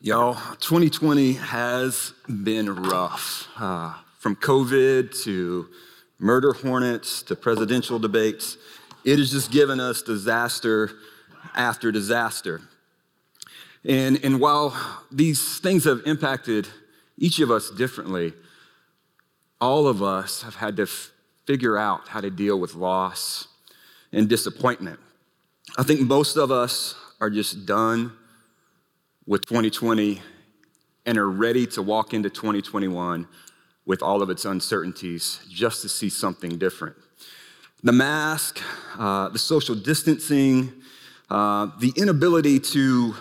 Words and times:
Y'all, 0.00 0.34
2020 0.60 1.32
has 1.32 2.12
been 2.44 2.72
rough. 2.72 3.48
Uh, 3.56 3.94
from 4.18 4.36
COVID 4.36 5.22
to 5.24 5.68
murder 6.18 6.52
hornets 6.52 7.22
to 7.22 7.34
presidential 7.34 7.98
debates, 7.98 8.58
it 9.04 9.18
has 9.18 9.30
just 9.30 9.50
given 9.50 9.80
us 9.80 10.02
disaster 10.02 10.90
after 11.56 11.90
disaster. 11.90 12.60
And, 13.84 14.22
and 14.24 14.40
while 14.40 14.76
these 15.10 15.58
things 15.58 15.84
have 15.84 16.02
impacted 16.06 16.68
each 17.18 17.40
of 17.40 17.50
us 17.50 17.70
differently, 17.70 18.34
all 19.60 19.88
of 19.88 20.02
us 20.02 20.42
have 20.42 20.56
had 20.56 20.76
to 20.76 20.82
f- 20.84 21.10
figure 21.44 21.76
out 21.76 22.08
how 22.08 22.20
to 22.20 22.30
deal 22.30 22.60
with 22.60 22.74
loss 22.74 23.48
and 24.12 24.28
disappointment. 24.28 25.00
I 25.76 25.82
think 25.82 26.02
most 26.02 26.36
of 26.36 26.52
us 26.52 26.94
are 27.20 27.30
just 27.30 27.66
done 27.66 28.12
with 29.26 29.44
2020 29.46 30.20
and 31.04 31.18
are 31.18 31.28
ready 31.28 31.66
to 31.66 31.82
walk 31.82 32.14
into 32.14 32.30
2021 32.30 33.26
with 33.84 34.02
all 34.02 34.22
of 34.22 34.30
its 34.30 34.44
uncertainties 34.44 35.40
just 35.48 35.82
to 35.82 35.88
see 35.88 36.08
something 36.08 36.58
different. 36.58 36.96
The 37.82 37.92
mask, 37.92 38.60
uh, 38.98 39.28
the 39.28 39.38
social 39.38 39.74
distancing, 39.74 40.72
uh, 41.28 41.70
the 41.80 41.92
inability 41.96 42.60
to 42.60 43.14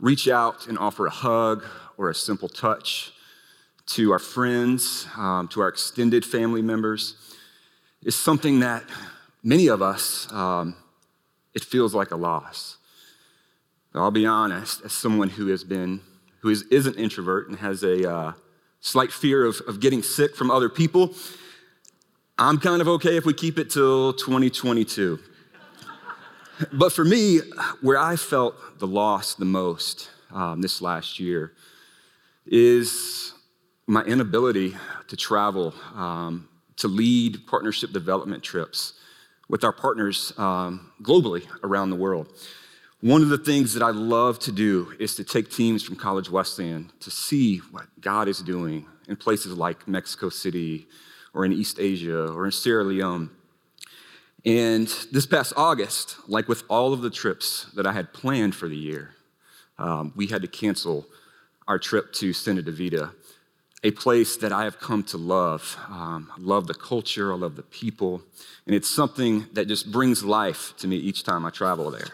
reach 0.00 0.28
out 0.28 0.66
and 0.66 0.78
offer 0.78 1.06
a 1.06 1.10
hug 1.10 1.64
or 1.96 2.10
a 2.10 2.14
simple 2.14 2.48
touch 2.48 3.12
to 3.86 4.12
our 4.12 4.18
friends, 4.18 5.06
um, 5.16 5.46
to 5.48 5.60
our 5.60 5.68
extended 5.68 6.24
family 6.24 6.62
members, 6.62 7.14
is 8.02 8.16
something 8.16 8.60
that 8.60 8.84
many 9.42 9.68
of 9.68 9.80
us, 9.80 10.30
um, 10.32 10.74
it 11.54 11.62
feels 11.62 11.94
like 11.94 12.10
a 12.10 12.16
loss. 12.16 12.78
I'll 13.96 14.10
be 14.10 14.26
honest, 14.26 14.82
as 14.84 14.92
someone 14.92 15.28
who 15.28 15.46
has 15.48 15.62
been, 15.62 16.00
who 16.40 16.48
is, 16.48 16.62
is 16.62 16.86
an 16.86 16.94
introvert 16.94 17.48
and 17.48 17.58
has 17.58 17.84
a 17.84 18.10
uh, 18.10 18.32
slight 18.80 19.12
fear 19.12 19.44
of, 19.44 19.60
of 19.68 19.78
getting 19.78 20.02
sick 20.02 20.34
from 20.34 20.50
other 20.50 20.68
people, 20.68 21.14
I'm 22.36 22.58
kind 22.58 22.82
of 22.82 22.88
okay 22.88 23.16
if 23.16 23.24
we 23.24 23.32
keep 23.32 23.56
it 23.56 23.70
till 23.70 24.12
2022. 24.12 25.20
but 26.72 26.92
for 26.92 27.04
me, 27.04 27.38
where 27.82 27.96
I 27.96 28.16
felt 28.16 28.56
the 28.80 28.86
loss 28.88 29.34
the 29.34 29.44
most 29.44 30.10
um, 30.32 30.60
this 30.60 30.82
last 30.82 31.20
year 31.20 31.52
is 32.46 33.32
my 33.86 34.02
inability 34.02 34.76
to 35.06 35.16
travel, 35.16 35.72
um, 35.94 36.48
to 36.78 36.88
lead 36.88 37.46
partnership 37.46 37.92
development 37.92 38.42
trips 38.42 38.94
with 39.48 39.62
our 39.62 39.72
partners 39.72 40.32
um, 40.36 40.90
globally 41.00 41.46
around 41.62 41.90
the 41.90 41.96
world. 41.96 42.28
One 43.04 43.20
of 43.20 43.28
the 43.28 43.36
things 43.36 43.74
that 43.74 43.82
I 43.82 43.90
love 43.90 44.38
to 44.38 44.50
do 44.50 44.94
is 44.98 45.14
to 45.16 45.24
take 45.24 45.50
teams 45.50 45.82
from 45.82 45.94
College 45.94 46.30
Wesleyan 46.30 46.90
to 47.00 47.10
see 47.10 47.58
what 47.58 47.84
God 48.00 48.28
is 48.28 48.38
doing 48.38 48.86
in 49.06 49.16
places 49.16 49.52
like 49.52 49.86
Mexico 49.86 50.30
City 50.30 50.86
or 51.34 51.44
in 51.44 51.52
East 51.52 51.78
Asia 51.78 52.28
or 52.28 52.46
in 52.46 52.50
Sierra 52.50 52.82
Leone. 52.82 53.28
And 54.46 54.88
this 55.12 55.26
past 55.26 55.52
August, 55.54 56.16
like 56.28 56.48
with 56.48 56.62
all 56.70 56.94
of 56.94 57.02
the 57.02 57.10
trips 57.10 57.66
that 57.74 57.86
I 57.86 57.92
had 57.92 58.14
planned 58.14 58.54
for 58.54 58.68
the 58.68 58.76
year, 58.76 59.10
um, 59.78 60.14
we 60.16 60.28
had 60.28 60.40
to 60.40 60.48
cancel 60.48 61.04
our 61.68 61.78
trip 61.78 62.10
to 62.14 62.32
Senda 62.32 62.62
de 62.62 62.72
Vida, 62.72 63.12
a 63.82 63.90
place 63.90 64.38
that 64.38 64.50
I 64.50 64.64
have 64.64 64.80
come 64.80 65.02
to 65.02 65.18
love. 65.18 65.76
Um, 65.90 66.32
I 66.34 66.40
love 66.40 66.68
the 66.68 66.74
culture, 66.74 67.34
I 67.34 67.36
love 67.36 67.56
the 67.56 67.64
people, 67.64 68.22
and 68.64 68.74
it's 68.74 68.90
something 68.90 69.44
that 69.52 69.68
just 69.68 69.92
brings 69.92 70.24
life 70.24 70.72
to 70.78 70.88
me 70.88 70.96
each 70.96 71.22
time 71.22 71.44
I 71.44 71.50
travel 71.50 71.90
there. 71.90 72.08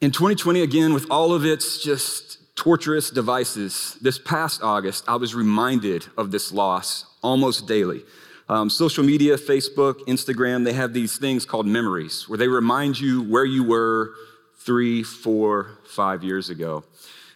In 0.00 0.12
2020, 0.12 0.62
again, 0.62 0.94
with 0.94 1.10
all 1.10 1.32
of 1.32 1.44
its 1.44 1.82
just 1.82 2.54
torturous 2.54 3.10
devices, 3.10 3.98
this 4.00 4.16
past 4.16 4.62
August, 4.62 5.02
I 5.08 5.16
was 5.16 5.34
reminded 5.34 6.06
of 6.16 6.30
this 6.30 6.52
loss 6.52 7.04
almost 7.20 7.66
daily. 7.66 8.04
Um, 8.48 8.70
social 8.70 9.02
media, 9.02 9.36
Facebook, 9.36 9.94
Instagram, 10.06 10.64
they 10.64 10.72
have 10.72 10.92
these 10.92 11.18
things 11.18 11.44
called 11.44 11.66
memories 11.66 12.28
where 12.28 12.38
they 12.38 12.46
remind 12.46 13.00
you 13.00 13.24
where 13.24 13.44
you 13.44 13.64
were 13.64 14.12
three, 14.60 15.02
four, 15.02 15.80
five 15.84 16.22
years 16.22 16.48
ago. 16.48 16.84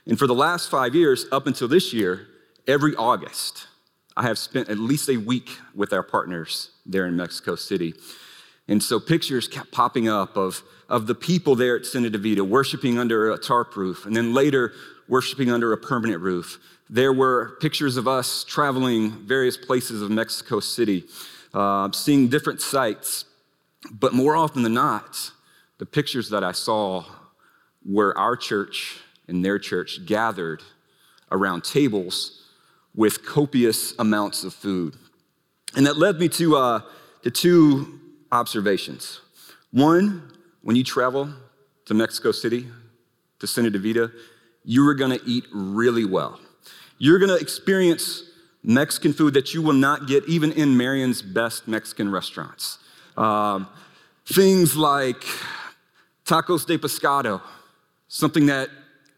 And 0.06 0.16
for 0.16 0.28
the 0.28 0.34
last 0.34 0.70
five 0.70 0.94
years, 0.94 1.26
up 1.32 1.48
until 1.48 1.66
this 1.66 1.92
year, 1.92 2.28
every 2.68 2.94
August, 2.94 3.66
I 4.16 4.22
have 4.22 4.38
spent 4.38 4.68
at 4.68 4.78
least 4.78 5.08
a 5.08 5.16
week 5.16 5.50
with 5.74 5.92
our 5.92 6.04
partners 6.04 6.70
there 6.86 7.08
in 7.08 7.16
Mexico 7.16 7.56
City. 7.56 7.94
And 8.68 8.82
so 8.82 9.00
pictures 9.00 9.48
kept 9.48 9.72
popping 9.72 10.08
up 10.08 10.36
of 10.36 10.62
of 10.92 11.06
the 11.06 11.14
people 11.14 11.54
there 11.56 11.74
at 11.74 11.86
Senda 11.86 12.10
de 12.10 12.18
Vida 12.18 12.44
worshiping 12.44 12.98
under 12.98 13.32
a 13.32 13.38
tarp 13.38 13.74
roof, 13.76 14.04
and 14.04 14.14
then 14.14 14.34
later 14.34 14.74
worshiping 15.08 15.50
under 15.50 15.72
a 15.72 15.78
permanent 15.78 16.20
roof. 16.20 16.58
There 16.90 17.14
were 17.14 17.56
pictures 17.62 17.96
of 17.96 18.06
us 18.06 18.44
traveling 18.44 19.10
various 19.26 19.56
places 19.56 20.02
of 20.02 20.10
Mexico 20.10 20.60
City, 20.60 21.04
uh, 21.54 21.90
seeing 21.92 22.28
different 22.28 22.60
sites. 22.60 23.24
But 23.90 24.12
more 24.12 24.36
often 24.36 24.62
than 24.62 24.74
not, 24.74 25.32
the 25.78 25.86
pictures 25.86 26.28
that 26.28 26.44
I 26.44 26.52
saw 26.52 27.06
were 27.84 28.16
our 28.18 28.36
church 28.36 29.00
and 29.26 29.42
their 29.42 29.58
church 29.58 30.04
gathered 30.04 30.62
around 31.30 31.64
tables 31.64 32.42
with 32.94 33.24
copious 33.24 33.94
amounts 33.98 34.44
of 34.44 34.52
food. 34.52 34.94
And 35.74 35.86
that 35.86 35.96
led 35.96 36.18
me 36.18 36.28
to, 36.28 36.56
uh, 36.56 36.80
to 37.22 37.30
two 37.30 38.00
observations. 38.32 39.20
One, 39.70 40.32
when 40.62 40.74
you 40.74 40.82
travel 40.82 41.32
to 41.84 41.94
Mexico 41.94 42.32
City, 42.32 42.66
to 43.38 43.70
de 43.70 43.78
Vida, 43.78 44.10
you 44.64 44.88
are 44.88 44.94
gonna 44.94 45.18
eat 45.26 45.44
really 45.52 46.04
well. 46.04 46.40
You're 46.98 47.18
gonna 47.18 47.36
experience 47.36 48.24
Mexican 48.62 49.12
food 49.12 49.34
that 49.34 49.52
you 49.52 49.60
will 49.60 49.72
not 49.72 50.06
get 50.06 50.24
even 50.28 50.52
in 50.52 50.76
Marion's 50.76 51.20
best 51.20 51.66
Mexican 51.66 52.10
restaurants. 52.10 52.78
Um, 53.16 53.68
things 54.26 54.76
like 54.76 55.24
tacos 56.24 56.64
de 56.64 56.78
pescado, 56.78 57.42
something 58.06 58.46
that 58.46 58.70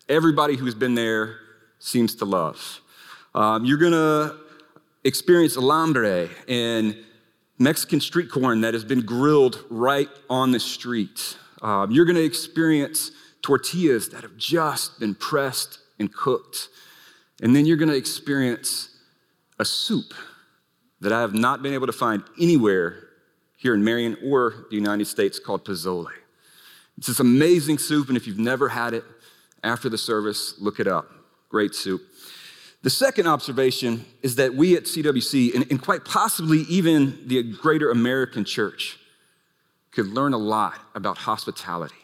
everybody 0.09 0.57
who's 0.57 0.75
been 0.75 0.95
there 0.95 1.37
seems 1.79 2.15
to 2.17 2.25
love. 2.25 2.81
Um, 3.35 3.67
you're 3.67 3.79
gonna 3.79 4.37
experience 5.05 5.57
alambre 5.57 6.31
and 6.49 6.97
Mexican 7.59 8.01
street 8.01 8.31
corn 8.31 8.63
that 8.63 8.75
has 8.75 8.85
been 8.85 9.03
grilled 9.03 9.65
right 9.71 10.09
on 10.29 10.51
the 10.51 10.61
street. 10.61 11.37
Um, 11.63 11.91
you're 11.91 12.05
going 12.05 12.17
to 12.17 12.25
experience 12.25 13.13
tortillas 13.43 14.09
that 14.11 14.23
have 14.23 14.37
just 14.37 14.99
been 14.99 15.15
pressed 15.15 15.79
and 15.99 16.13
cooked. 16.13 16.69
And 17.43 17.55
then 17.55 17.67
you're 17.67 17.77
going 17.77 17.91
to 17.91 17.97
experience 17.97 18.89
a 19.59 19.65
soup 19.65 20.15
that 21.01 21.13
I 21.13 21.21
have 21.21 21.35
not 21.35 21.63
been 21.63 21.75
able 21.75 21.87
to 21.87 21.93
find 21.93 22.23
anywhere 22.41 23.09
here 23.57 23.75
in 23.75 23.85
Marion 23.85 24.17
or 24.25 24.67
the 24.71 24.77
United 24.77 25.07
States 25.07 25.39
called 25.39 25.65
pozole. 25.65 26.09
It's 26.97 27.09
this 27.09 27.21
amazing 27.21 27.79
soup, 27.79 28.09
and 28.09 28.17
if 28.17 28.27
you've 28.27 28.39
never 28.39 28.69
had 28.69 28.95
it 28.95 29.05
after 29.63 29.89
the 29.89 29.99
service, 29.99 30.55
look 30.59 30.81
it 30.81 30.87
up. 30.87 31.11
Great 31.49 31.75
soup. 31.75 32.03
The 32.85 32.91
second 32.91 33.27
observation 33.27 34.05
is 34.21 34.37
that 34.37 34.55
we 34.55 34.77
at 34.77 34.83
CWC, 34.83 35.55
and, 35.55 35.65
and, 35.71 35.81
quite 35.81 36.05
possibly 36.05 36.67
even 36.69 37.19
the 37.27 37.43
greater 37.43 37.91
American 37.91 38.45
church, 38.45 38.99
could 39.91 40.09
learn 40.09 40.35
a 40.35 40.39
lot 40.39 40.79
about 40.95 41.17
hospitality 41.17 41.95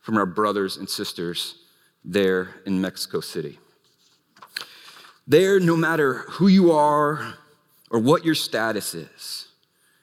from 0.00 0.18
our 0.18 0.26
brothers 0.26 0.76
and 0.76 0.90
sisters 0.90 1.54
there 2.04 2.50
in 2.66 2.82
Mexico 2.82 3.20
City. 3.20 3.58
There, 5.26 5.58
no 5.58 5.74
matter 5.74 6.18
who 6.32 6.48
you 6.48 6.72
are 6.72 7.38
or 7.90 7.98
what 7.98 8.26
your 8.26 8.34
status 8.34 8.92
is, 8.92 9.48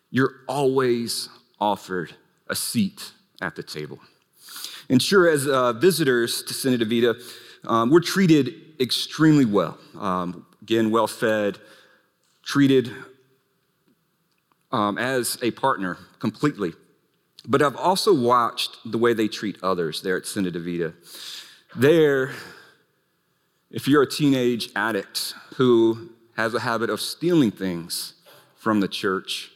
you're 0.09 0.33
always 0.47 1.29
offered 1.59 2.15
a 2.47 2.55
seat 2.55 3.11
at 3.39 3.55
the 3.55 3.61
table. 3.61 3.99
And 4.89 4.99
sure, 4.99 5.29
as 5.29 5.47
uh, 5.47 5.73
visitors 5.73 6.41
to 6.41 6.77
de 6.77 6.85
Vida, 6.85 7.15
um, 7.65 7.91
we're 7.91 7.99
treated 7.99 8.68
extremely 8.79 9.45
well. 9.45 9.77
Um, 9.97 10.45
again, 10.61 10.91
well 10.91 11.07
fed, 11.07 11.57
treated 12.43 12.91
um, 14.71 14.97
as 14.97 15.37
a 15.41 15.51
partner 15.51 15.97
completely. 16.19 16.73
But 17.47 17.61
I've 17.61 17.75
also 17.75 18.13
watched 18.13 18.77
the 18.85 18.97
way 18.97 19.13
they 19.13 19.27
treat 19.27 19.57
others 19.63 20.01
there 20.01 20.17
at 20.17 20.25
Senda 20.25 20.51
de. 20.51 20.93
There, 21.75 22.31
if 23.71 23.87
you're 23.87 24.03
a 24.03 24.09
teenage 24.09 24.69
addict 24.75 25.33
who 25.55 26.09
has 26.35 26.53
a 26.53 26.59
habit 26.59 26.89
of 26.89 27.01
stealing 27.01 27.51
things 27.51 28.13
from 28.55 28.79
the 28.79 28.87
church 28.87 29.51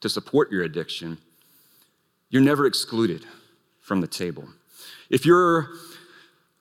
to 0.00 0.08
support 0.08 0.50
your 0.50 0.62
addiction, 0.62 1.18
you're 2.30 2.42
never 2.42 2.66
excluded 2.66 3.24
from 3.80 4.00
the 4.00 4.06
table. 4.06 4.48
If 5.08 5.26
you're 5.26 5.70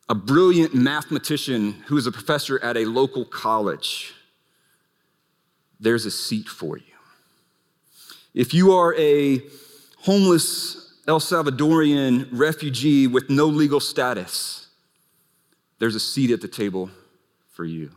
a 0.09 0.15
brilliant 0.15 0.73
mathematician 0.73 1.73
who 1.85 1.95
is 1.95 2.07
a 2.07 2.11
professor 2.11 2.61
at 2.63 2.75
a 2.75 2.85
local 2.85 3.23
college, 3.23 4.13
there's 5.79 6.05
a 6.05 6.11
seat 6.11 6.49
for 6.49 6.77
you. 6.77 6.83
If 8.33 8.53
you 8.53 8.73
are 8.73 8.95
a 8.95 9.41
homeless 9.99 10.99
El 11.07 11.19
Salvadorian 11.19 12.27
refugee 12.31 13.07
with 13.07 13.29
no 13.29 13.45
legal 13.45 13.79
status, 13.79 14.67
there's 15.77 15.95
a 15.95 15.99
seat 15.99 16.31
at 16.31 16.41
the 16.41 16.47
table 16.47 16.89
for 17.51 17.65
you. 17.65 17.91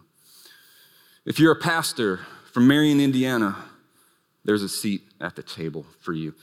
If 1.25 1.38
you're 1.38 1.53
a 1.53 1.61
pastor 1.61 2.20
from 2.53 2.67
Marion, 2.67 3.00
Indiana, 3.00 3.56
there's 4.44 4.62
a 4.62 4.69
seat 4.69 5.03
at 5.20 5.37
the 5.37 5.43
table 5.43 5.87
for 6.00 6.12
you. 6.12 6.35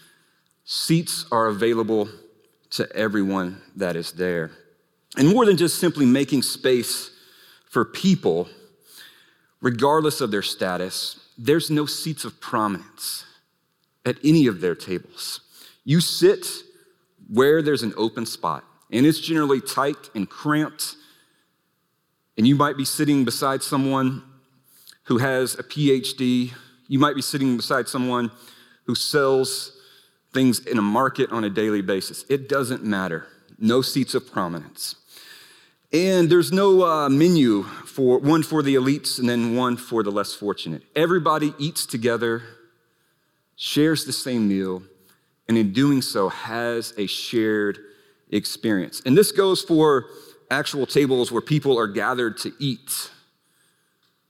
Seats 0.64 1.26
are 1.32 1.48
available 1.48 2.10
to 2.72 2.92
everyone 2.96 3.62
that 3.76 3.96
is 3.96 4.12
there. 4.14 4.52
And 5.18 5.28
more 5.28 5.46
than 5.46 5.58
just 5.58 5.80
simply 5.80 6.06
making 6.06 6.44
space 6.44 7.12
for 7.70 7.86
people, 7.86 8.48
regardless 9.62 10.22
of 10.22 10.32
their 10.32 10.42
status, 10.42 11.20
there's 11.38 11.70
no 11.70 11.86
seats 11.86 12.26
of 12.26 12.40
prominence 12.40 13.26
at 14.06 14.18
any 14.24 14.48
of 14.48 14.62
their 14.62 14.76
tables. 14.76 15.42
You 15.84 16.02
sit 16.02 16.46
where 17.32 17.62
there's 17.62 17.84
an 17.84 17.94
open 17.98 18.26
spot, 18.26 18.64
and 18.92 19.06
it's 19.06 19.20
generally 19.20 19.62
tight 19.62 20.10
and 20.16 20.30
cramped, 20.30 20.96
and 22.38 22.48
you 22.48 22.56
might 22.56 22.78
be 22.78 22.86
sitting 22.86 23.26
beside 23.26 23.62
someone 23.62 24.24
who 25.04 25.18
has 25.18 25.56
a 25.56 25.64
PhD. 25.64 26.54
You 26.88 27.00
might 27.00 27.16
be 27.16 27.22
sitting 27.22 27.58
beside 27.58 27.88
someone 27.88 28.32
who 28.86 28.96
sells 28.96 29.76
things 30.34 30.60
in 30.66 30.78
a 30.78 30.82
market 30.82 31.32
on 31.32 31.44
a 31.44 31.50
daily 31.50 31.82
basis. 31.82 32.26
It 32.30 32.48
doesn't 32.48 32.84
matter. 32.84 33.28
No 33.58 33.82
seats 33.82 34.14
of 34.14 34.32
prominence. 34.32 34.96
And 35.92 36.30
there's 36.30 36.52
no 36.52 36.86
uh, 36.86 37.10
menu 37.10 37.64
for 37.64 38.20
one 38.20 38.44
for 38.44 38.62
the 38.62 38.76
elites 38.76 39.18
and 39.18 39.28
then 39.28 39.56
one 39.56 39.76
for 39.76 40.04
the 40.04 40.12
less 40.12 40.36
fortunate. 40.36 40.84
Everybody 40.96 41.54
eats 41.58 41.88
together, 41.88 42.44
shares 43.56 44.06
the 44.06 44.14
same 44.14 44.48
meal, 44.48 44.84
and 45.48 45.58
in 45.58 45.74
doing 45.74 46.04
so 46.04 46.30
has 46.30 46.94
a 46.98 47.08
shared 47.08 47.80
experience. 48.30 49.02
And 49.04 49.18
this 49.18 49.32
goes 49.32 49.64
for 49.64 50.06
actual 50.52 50.86
tables 50.86 51.32
where 51.32 51.42
people 51.42 51.80
are 51.80 51.88
gathered 51.88 52.38
to 52.40 52.54
eat. 52.60 53.10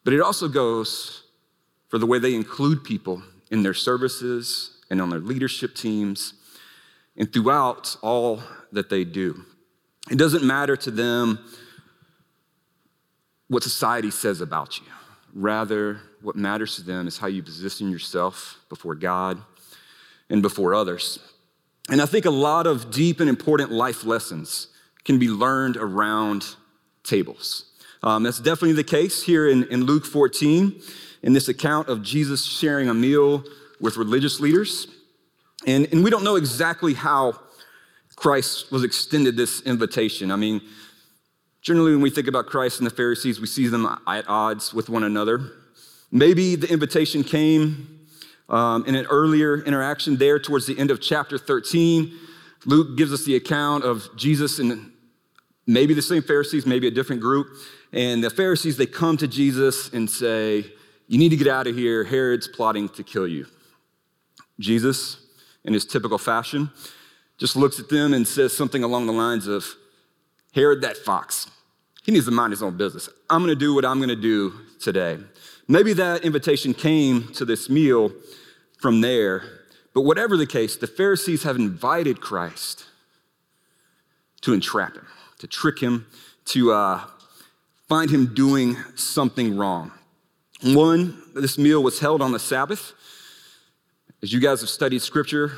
But 0.05 0.13
it 0.13 0.21
also 0.21 0.47
goes 0.47 1.23
for 1.89 1.97
the 1.97 2.05
way 2.05 2.19
they 2.19 2.35
include 2.35 2.85
people 2.85 3.21
in 3.51 3.63
their 3.63 3.73
services 3.73 4.77
and 4.89 5.01
on 5.01 5.09
their 5.09 5.19
leadership 5.19 5.75
teams 5.75 6.35
and 7.17 7.31
throughout 7.31 7.97
all 8.01 8.41
that 8.71 8.89
they 8.89 9.03
do. 9.03 9.44
It 10.10 10.18
doesn't 10.18 10.44
matter 10.44 10.75
to 10.78 10.92
them 10.92 11.40
what 13.48 13.63
society 13.63 14.12
says 14.12 14.42
about 14.42 14.80
you. 14.80 14.86
Rather, 15.34 16.00
what 16.22 16.36
matters 16.36 16.75
to 16.75 16.84
them 16.84 17.07
is 17.07 17.18
how 17.18 17.28
you 17.28 17.44
position 17.44 17.92
yourself 17.92 18.60
before 18.69 18.96
God 18.96 19.42
and 20.30 20.42
before 20.42 20.74
others. 20.74 21.19
And 21.90 22.01
I 22.01 22.06
think 22.06 22.25
a 22.25 22.31
lot 22.31 22.68
of 22.68 22.92
deep 22.92 23.19
and 23.19 23.30
important 23.30 23.72
life 23.72 24.06
lessons 24.06 24.68
can 25.04 25.18
be 25.18 25.28
learned 25.28 25.78
around 25.78 26.56
tables. 27.04 27.66
Um, 28.04 28.24
that's 28.24 28.40
definitely 28.40 28.74
the 28.74 28.84
case 28.84 29.24
here 29.24 29.50
in, 29.50 29.63
in 29.66 29.84
Luke 29.84 30.06
14, 30.06 30.81
in 31.24 31.34
this 31.34 31.48
account 31.50 31.90
of 31.90 32.01
Jesus 32.01 32.46
sharing 32.46 32.90
a 32.90 32.94
meal 32.94 33.44
with 33.81 33.98
religious 33.98 34.40
leaders. 34.40 34.88
And, 35.66 35.88
and 35.92 36.04
we 36.04 36.10
don't 36.10 36.24
know 36.24 36.36
exactly 36.36 36.94
how 36.94 37.40
Christ 38.19 38.69
was 38.69 38.83
extended 38.83 39.38
this 39.38 39.62
invitation. 39.62 40.30
I 40.30 40.36
mean, 40.36 40.60
generally, 41.62 41.94
when 41.94 42.01
we 42.01 42.10
think 42.10 42.27
about 42.27 42.48
Christ 42.48 42.80
and 42.80 42.86
the 42.86 42.94
Pharisees, 42.94 43.39
we 43.39 43.48
see 43.48 43.68
them 43.68 43.88
at 44.06 44.27
odds 44.27 44.74
with 44.74 44.89
one 44.89 45.06
another. 45.06 45.51
Maybe 46.12 46.57
the 46.57 46.68
invitation 46.68 47.24
came 47.24 48.07
um, 48.50 48.86
in 48.86 48.95
an 48.95 49.06
earlier 49.06 49.63
interaction 49.63 50.18
there 50.18 50.38
towards 50.38 50.66
the 50.66 50.77
end 50.77 50.92
of 50.92 51.00
chapter 51.00 51.38
13. 51.38 52.13
Luke 52.66 52.98
gives 52.98 53.13
us 53.13 53.24
the 53.24 53.38
account 53.38 53.86
of 53.86 54.10
Jesus 54.18 54.60
and 54.60 54.92
maybe 55.65 55.94
the 55.94 56.01
same 56.01 56.22
Pharisees, 56.22 56.65
maybe 56.65 56.88
a 56.88 56.92
different 56.92 57.22
group. 57.22 57.48
And 57.94 58.22
the 58.22 58.30
Pharisees, 58.30 58.75
they 58.75 58.86
come 58.86 59.15
to 59.15 59.30
Jesus 59.30 59.94
and 59.94 60.10
say, 60.10 60.65
You 61.07 61.18
need 61.18 61.30
to 61.30 61.38
get 61.38 61.48
out 61.48 61.68
of 61.68 61.75
here. 61.75 62.04
Herod's 62.04 62.50
plotting 62.50 62.89
to 62.89 63.04
kill 63.04 63.27
you. 63.27 63.45
Jesus, 64.60 65.25
in 65.63 65.72
his 65.72 65.86
typical 65.86 66.18
fashion, 66.18 66.69
just 67.39 67.56
looks 67.56 67.80
at 67.80 67.89
them 67.89 68.13
and 68.13 68.27
says 68.27 68.56
something 68.56 68.83
along 68.83 69.07
the 69.07 69.13
lines 69.13 69.47
of, 69.47 69.65
Herod, 70.53 70.81
that 70.81 70.97
fox, 70.97 71.50
he 72.03 72.12
needs 72.12 72.25
to 72.25 72.31
mind 72.31 72.51
his 72.51 72.62
own 72.62 72.77
business. 72.77 73.09
I'm 73.30 73.41
gonna 73.41 73.56
do 73.56 73.74
what 73.74 73.86
I'm 73.86 74.00
gonna 74.00 74.15
do 74.15 74.53
today. 74.80 75.18
Maybe 75.68 75.94
that 75.94 76.24
invitation 76.24 76.74
came 76.74 77.27
to 77.33 77.45
this 77.45 77.69
meal 77.69 78.12
from 78.80 79.01
there, 79.01 79.44
but 79.94 80.01
whatever 80.01 80.38
the 80.38 80.47
case, 80.47 80.75
the 80.75 80.88
Pharisees 80.88 81.44
have 81.44 81.56
invited 81.56 82.21
Christ 82.21 82.86
to 84.41 84.53
entrap 84.53 84.95
him, 84.95 85.07
to 85.39 85.47
trick 85.47 85.80
him, 85.80 86.07
to 86.45 86.71
uh, 86.71 87.03
find 87.88 88.09
him 88.09 88.33
doing 88.33 88.75
something 88.95 89.57
wrong. 89.57 89.91
One, 90.62 91.21
this 91.36 91.57
meal 91.57 91.83
was 91.83 92.00
held 92.00 92.21
on 92.21 92.31
the 92.31 92.39
Sabbath. 92.39 92.94
As 94.21 94.33
you 94.33 94.39
guys 94.39 94.62
have 94.62 94.69
studied 94.69 95.01
scripture, 95.01 95.51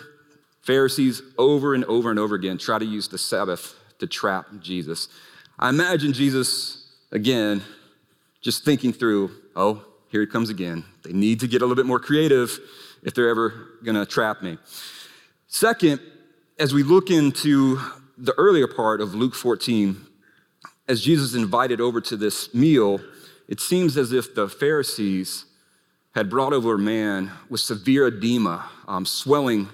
Pharisees 0.61 1.21
over 1.37 1.73
and 1.73 1.83
over 1.85 2.09
and 2.09 2.19
over 2.19 2.35
again 2.35 2.57
try 2.57 2.77
to 2.77 2.85
use 2.85 3.07
the 3.07 3.17
Sabbath 3.17 3.75
to 3.99 4.07
trap 4.07 4.47
Jesus. 4.59 5.07
I 5.57 5.69
imagine 5.69 6.13
Jesus, 6.13 6.87
again, 7.11 7.61
just 8.41 8.65
thinking 8.65 8.93
through, 8.93 9.31
oh, 9.55 9.85
here 10.09 10.21
he 10.21 10.27
comes 10.27 10.49
again. 10.49 10.83
They 11.03 11.13
need 11.13 11.39
to 11.39 11.47
get 11.47 11.61
a 11.61 11.65
little 11.65 11.75
bit 11.75 11.85
more 11.85 11.99
creative 11.99 12.59
if 13.03 13.13
they're 13.13 13.29
ever 13.29 13.69
gonna 13.83 14.05
trap 14.05 14.41
me. 14.41 14.57
Second, 15.47 15.99
as 16.59 16.73
we 16.73 16.83
look 16.83 17.09
into 17.09 17.79
the 18.17 18.33
earlier 18.37 18.67
part 18.67 19.01
of 19.01 19.15
Luke 19.15 19.33
14, 19.33 19.97
as 20.87 21.01
Jesus 21.01 21.33
invited 21.33 21.81
over 21.81 22.01
to 22.01 22.17
this 22.17 22.53
meal, 22.53 22.99
it 23.47 23.59
seems 23.59 23.97
as 23.97 24.11
if 24.11 24.35
the 24.35 24.47
Pharisees 24.47 25.45
had 26.13 26.29
brought 26.29 26.53
over 26.53 26.75
a 26.75 26.79
man 26.79 27.31
with 27.49 27.61
severe 27.61 28.07
edema, 28.07 28.69
um, 28.87 29.05
swelling 29.05 29.69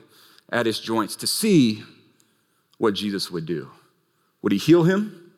at 0.52 0.66
his 0.66 0.80
joints, 0.80 1.16
to 1.18 1.28
see 1.28 1.84
what 2.78 2.94
Jesus 2.94 3.30
would 3.32 3.46
do. 3.46 3.70
Would 4.42 4.52
he 4.52 4.58
heal 4.58 4.84
him 4.84 5.34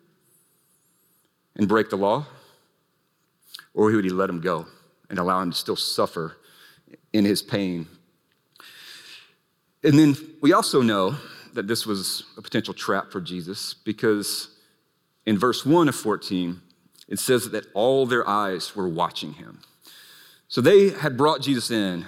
and 1.56 1.68
break 1.68 1.90
the 1.90 1.98
law? 1.98 2.26
Or 3.74 3.92
would 3.92 4.04
he 4.04 4.10
let 4.10 4.30
him 4.30 4.42
go 4.42 4.68
and 5.10 5.20
allow 5.20 5.42
him 5.42 5.52
to 5.52 5.58
still 5.58 5.76
suffer 5.76 6.38
in 7.14 7.26
his 7.26 7.42
pain? 7.42 7.88
And 9.84 9.98
then 9.98 10.16
we 10.42 10.54
also 10.54 10.82
know 10.82 11.16
that 11.54 11.68
this 11.68 11.86
was 11.86 12.26
a 12.38 12.42
potential 12.42 12.74
trap 12.74 13.12
for 13.12 13.22
Jesus 13.22 13.74
because 13.74 14.50
in 15.26 15.38
verse 15.38 15.66
1 15.66 15.90
of 15.90 15.96
14, 15.96 16.62
it 17.08 17.20
says 17.20 17.50
that 17.52 17.66
all 17.74 18.06
their 18.06 18.28
eyes 18.28 18.76
were 18.76 18.88
watching 18.88 19.34
him. 19.34 19.62
So 20.48 20.62
they 20.62 20.90
had 20.90 21.18
brought 21.18 21.42
Jesus 21.42 21.72
in 21.72 22.06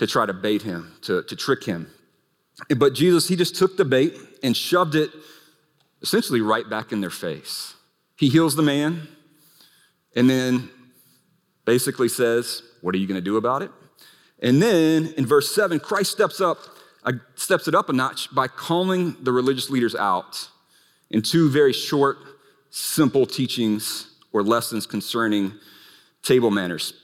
to 0.00 0.06
try 0.06 0.24
to 0.24 0.32
bait 0.32 0.62
him, 0.62 0.94
to, 1.02 1.22
to 1.24 1.36
trick 1.36 1.62
him. 1.62 1.86
But 2.74 2.94
Jesus, 2.94 3.28
he 3.28 3.36
just 3.36 3.54
took 3.54 3.76
the 3.76 3.84
bait 3.84 4.16
and 4.42 4.56
shoved 4.56 4.94
it 4.94 5.10
essentially 6.00 6.40
right 6.40 6.68
back 6.68 6.90
in 6.90 7.02
their 7.02 7.10
face. 7.10 7.74
He 8.16 8.30
heals 8.30 8.56
the 8.56 8.62
man 8.62 9.06
and 10.16 10.28
then 10.28 10.70
basically 11.66 12.08
says, 12.08 12.62
What 12.80 12.94
are 12.94 12.98
you 12.98 13.06
going 13.06 13.20
to 13.20 13.24
do 13.24 13.36
about 13.36 13.60
it? 13.60 13.70
And 14.42 14.62
then 14.62 15.12
in 15.18 15.26
verse 15.26 15.54
7, 15.54 15.78
Christ 15.80 16.12
steps 16.12 16.40
up, 16.40 16.56
uh, 17.04 17.12
steps 17.34 17.68
it 17.68 17.74
up 17.74 17.90
a 17.90 17.92
notch 17.92 18.34
by 18.34 18.48
calling 18.48 19.16
the 19.22 19.32
religious 19.32 19.68
leaders 19.68 19.94
out 19.94 20.48
in 21.10 21.20
two 21.20 21.50
very 21.50 21.74
short, 21.74 22.16
simple 22.70 23.26
teachings 23.26 24.14
or 24.32 24.42
lessons 24.42 24.86
concerning 24.86 25.52
table 26.22 26.50
manners. 26.50 26.94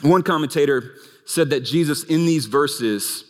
One 0.00 0.22
commentator 0.22 0.94
said 1.30 1.50
that 1.50 1.60
Jesus, 1.60 2.02
in 2.04 2.26
these 2.26 2.46
verses, 2.46 3.24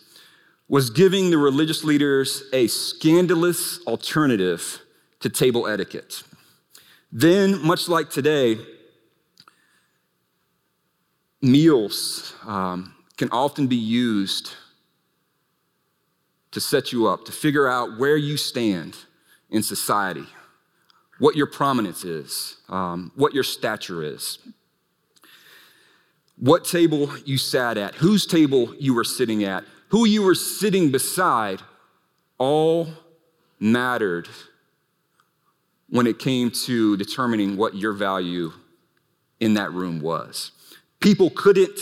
was 0.67 0.89
giving 0.89 1.29
the 1.29 1.37
religious 1.37 1.83
leaders 1.83 2.43
a 2.51 2.65
scandalous 2.65 3.79
alternative 3.85 4.81
to 5.19 5.29
table 5.29 5.67
etiquette. 5.67 6.23
Then, 7.11 7.63
much 7.63 7.87
like 7.87 8.09
today, 8.09 8.57
meals 11.41 12.33
um, 12.47 12.95
can 13.17 13.29
often 13.29 13.67
be 13.67 13.75
used 13.75 14.53
to 16.51 16.59
set 16.59 16.91
you 16.91 17.07
up, 17.07 17.25
to 17.25 17.31
figure 17.31 17.67
out 17.67 17.99
where 17.99 18.17
you 18.17 18.35
stand 18.35 18.97
in 19.51 19.61
society, 19.61 20.25
what 21.19 21.35
your 21.35 21.47
prominence 21.47 22.03
is, 22.03 22.57
um, 22.67 23.11
what 23.15 23.33
your 23.33 23.43
stature 23.43 24.01
is 24.01 24.39
what 26.41 26.65
table 26.65 27.07
you 27.23 27.37
sat 27.37 27.77
at, 27.77 27.93
whose 27.95 28.25
table 28.25 28.73
you 28.79 28.95
were 28.95 29.03
sitting 29.03 29.43
at, 29.43 29.63
who 29.89 30.05
you 30.05 30.23
were 30.23 30.35
sitting 30.35 30.89
beside, 30.91 31.61
all 32.39 32.87
mattered 33.59 34.27
when 35.89 36.07
it 36.07 36.17
came 36.17 36.49
to 36.49 36.97
determining 36.97 37.57
what 37.57 37.75
your 37.75 37.93
value 37.93 38.51
in 39.39 39.53
that 39.53 39.71
room 39.71 40.01
was. 40.01 40.51
People 40.99 41.29
couldn't 41.29 41.79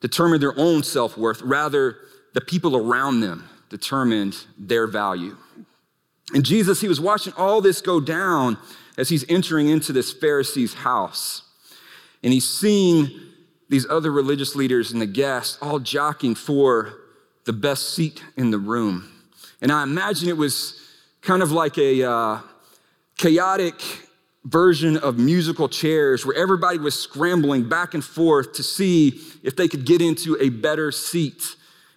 determine 0.00 0.40
their 0.40 0.56
own 0.56 0.84
self 0.84 1.16
worth, 1.16 1.42
rather, 1.42 1.96
the 2.34 2.40
people 2.40 2.76
around 2.76 3.20
them 3.20 3.48
determined 3.68 4.36
their 4.56 4.86
value. 4.86 5.36
And 6.34 6.44
Jesus, 6.44 6.80
he 6.80 6.86
was 6.86 7.00
watching 7.00 7.32
all 7.36 7.60
this 7.60 7.80
go 7.80 7.98
down 7.98 8.58
as 8.96 9.08
he's 9.08 9.24
entering 9.28 9.68
into 9.68 9.92
this 9.92 10.12
Pharisee's 10.12 10.74
house. 10.74 11.42
And 12.22 12.32
he's 12.32 12.48
seeing 12.48 13.25
these 13.68 13.86
other 13.88 14.12
religious 14.12 14.54
leaders 14.54 14.92
and 14.92 15.00
the 15.00 15.06
guests 15.06 15.58
all 15.60 15.78
jockeying 15.78 16.34
for 16.34 16.94
the 17.44 17.52
best 17.52 17.94
seat 17.94 18.22
in 18.36 18.50
the 18.50 18.58
room. 18.58 19.10
And 19.60 19.72
I 19.72 19.82
imagine 19.82 20.28
it 20.28 20.36
was 20.36 20.80
kind 21.22 21.42
of 21.42 21.50
like 21.50 21.78
a 21.78 22.08
uh, 22.08 22.38
chaotic 23.16 23.74
version 24.44 24.96
of 24.96 25.18
musical 25.18 25.68
chairs 25.68 26.24
where 26.24 26.36
everybody 26.36 26.78
was 26.78 26.98
scrambling 26.98 27.68
back 27.68 27.94
and 27.94 28.04
forth 28.04 28.52
to 28.54 28.62
see 28.62 29.20
if 29.42 29.56
they 29.56 29.66
could 29.66 29.84
get 29.84 30.00
into 30.00 30.36
a 30.40 30.50
better 30.50 30.92
seat. 30.92 31.56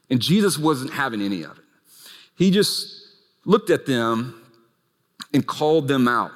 And 0.10 0.20
Jesus 0.20 0.58
wasn't 0.58 0.92
having 0.92 1.22
any 1.22 1.44
of 1.44 1.58
it. 1.58 1.64
He 2.36 2.50
just 2.50 3.08
looked 3.46 3.70
at 3.70 3.86
them 3.86 4.42
and 5.34 5.46
called 5.46 5.88
them 5.88 6.08
out. 6.08 6.32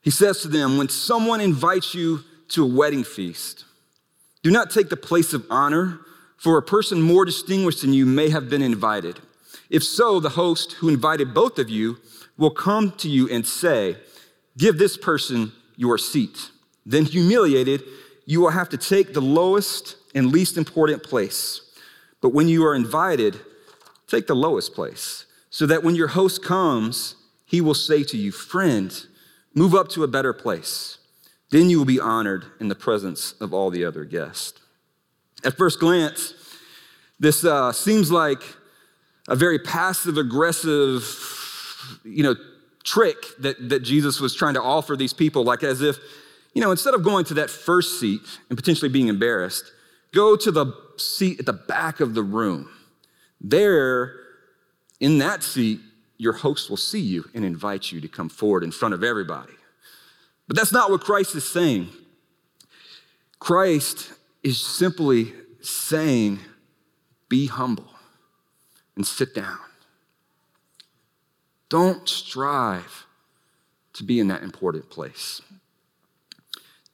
He 0.00 0.10
says 0.10 0.40
to 0.42 0.48
them, 0.48 0.78
When 0.78 0.88
someone 0.88 1.40
invites 1.40 1.94
you 1.94 2.20
to 2.50 2.64
a 2.64 2.66
wedding 2.66 3.04
feast, 3.04 3.64
do 4.42 4.50
not 4.50 4.70
take 4.70 4.88
the 4.88 4.96
place 4.96 5.32
of 5.32 5.44
honor, 5.50 6.00
for 6.36 6.56
a 6.56 6.62
person 6.62 7.02
more 7.02 7.24
distinguished 7.24 7.82
than 7.82 7.92
you 7.92 8.06
may 8.06 8.30
have 8.30 8.48
been 8.48 8.62
invited. 8.62 9.18
If 9.70 9.82
so, 9.82 10.20
the 10.20 10.30
host 10.30 10.72
who 10.74 10.88
invited 10.88 11.34
both 11.34 11.58
of 11.58 11.68
you 11.68 11.98
will 12.36 12.50
come 12.50 12.92
to 12.92 13.08
you 13.08 13.28
and 13.28 13.46
say, 13.46 13.96
Give 14.56 14.78
this 14.78 14.96
person 14.96 15.52
your 15.76 15.98
seat. 15.98 16.50
Then, 16.86 17.04
humiliated, 17.04 17.82
you 18.24 18.40
will 18.40 18.50
have 18.50 18.68
to 18.70 18.76
take 18.76 19.12
the 19.12 19.20
lowest 19.20 19.96
and 20.14 20.32
least 20.32 20.56
important 20.56 21.02
place. 21.02 21.60
But 22.20 22.30
when 22.30 22.48
you 22.48 22.64
are 22.66 22.74
invited, 22.74 23.38
take 24.06 24.26
the 24.26 24.34
lowest 24.34 24.74
place, 24.74 25.26
so 25.50 25.66
that 25.66 25.84
when 25.84 25.94
your 25.94 26.08
host 26.08 26.42
comes, 26.42 27.14
he 27.44 27.60
will 27.60 27.74
say 27.74 28.02
to 28.04 28.16
you, 28.16 28.32
Friend, 28.32 29.06
move 29.54 29.74
up 29.74 29.88
to 29.90 30.04
a 30.04 30.08
better 30.08 30.32
place. 30.32 30.97
Then 31.50 31.70
you 31.70 31.78
will 31.78 31.86
be 31.86 32.00
honored 32.00 32.44
in 32.60 32.68
the 32.68 32.74
presence 32.74 33.32
of 33.40 33.54
all 33.54 33.70
the 33.70 33.84
other 33.84 34.04
guests. 34.04 34.60
At 35.44 35.56
first 35.56 35.80
glance, 35.80 36.34
this 37.18 37.44
uh, 37.44 37.72
seems 37.72 38.10
like 38.10 38.42
a 39.28 39.36
very 39.36 39.58
passive 39.58 40.18
aggressive, 40.18 41.04
you 42.04 42.22
know, 42.22 42.34
trick 42.84 43.16
that, 43.38 43.68
that 43.68 43.80
Jesus 43.80 44.20
was 44.20 44.34
trying 44.34 44.54
to 44.54 44.62
offer 44.62 44.96
these 44.96 45.12
people, 45.12 45.44
like 45.44 45.62
as 45.62 45.82
if, 45.82 45.98
you 46.54 46.62
know, 46.62 46.70
instead 46.70 46.94
of 46.94 47.02
going 47.02 47.24
to 47.26 47.34
that 47.34 47.50
first 47.50 48.00
seat 48.00 48.20
and 48.48 48.56
potentially 48.56 48.88
being 48.88 49.08
embarrassed, 49.08 49.70
go 50.12 50.36
to 50.36 50.50
the 50.50 50.72
seat 50.96 51.38
at 51.38 51.46
the 51.46 51.52
back 51.52 52.00
of 52.00 52.14
the 52.14 52.22
room. 52.22 52.68
There, 53.40 54.14
in 55.00 55.18
that 55.18 55.42
seat, 55.42 55.80
your 56.16 56.32
host 56.32 56.70
will 56.70 56.76
see 56.76 57.00
you 57.00 57.24
and 57.34 57.44
invite 57.44 57.92
you 57.92 58.00
to 58.00 58.08
come 58.08 58.28
forward 58.28 58.64
in 58.64 58.72
front 58.72 58.94
of 58.94 59.04
everybody. 59.04 59.52
But 60.48 60.56
that's 60.56 60.72
not 60.72 60.90
what 60.90 61.02
Christ 61.02 61.34
is 61.36 61.48
saying. 61.48 61.90
Christ 63.38 64.12
is 64.42 64.60
simply 64.60 65.34
saying, 65.60 66.40
be 67.28 67.46
humble 67.46 67.90
and 68.96 69.06
sit 69.06 69.34
down. 69.34 69.58
Don't 71.68 72.08
strive 72.08 73.04
to 73.92 74.02
be 74.02 74.18
in 74.18 74.28
that 74.28 74.42
important 74.42 74.88
place. 74.88 75.42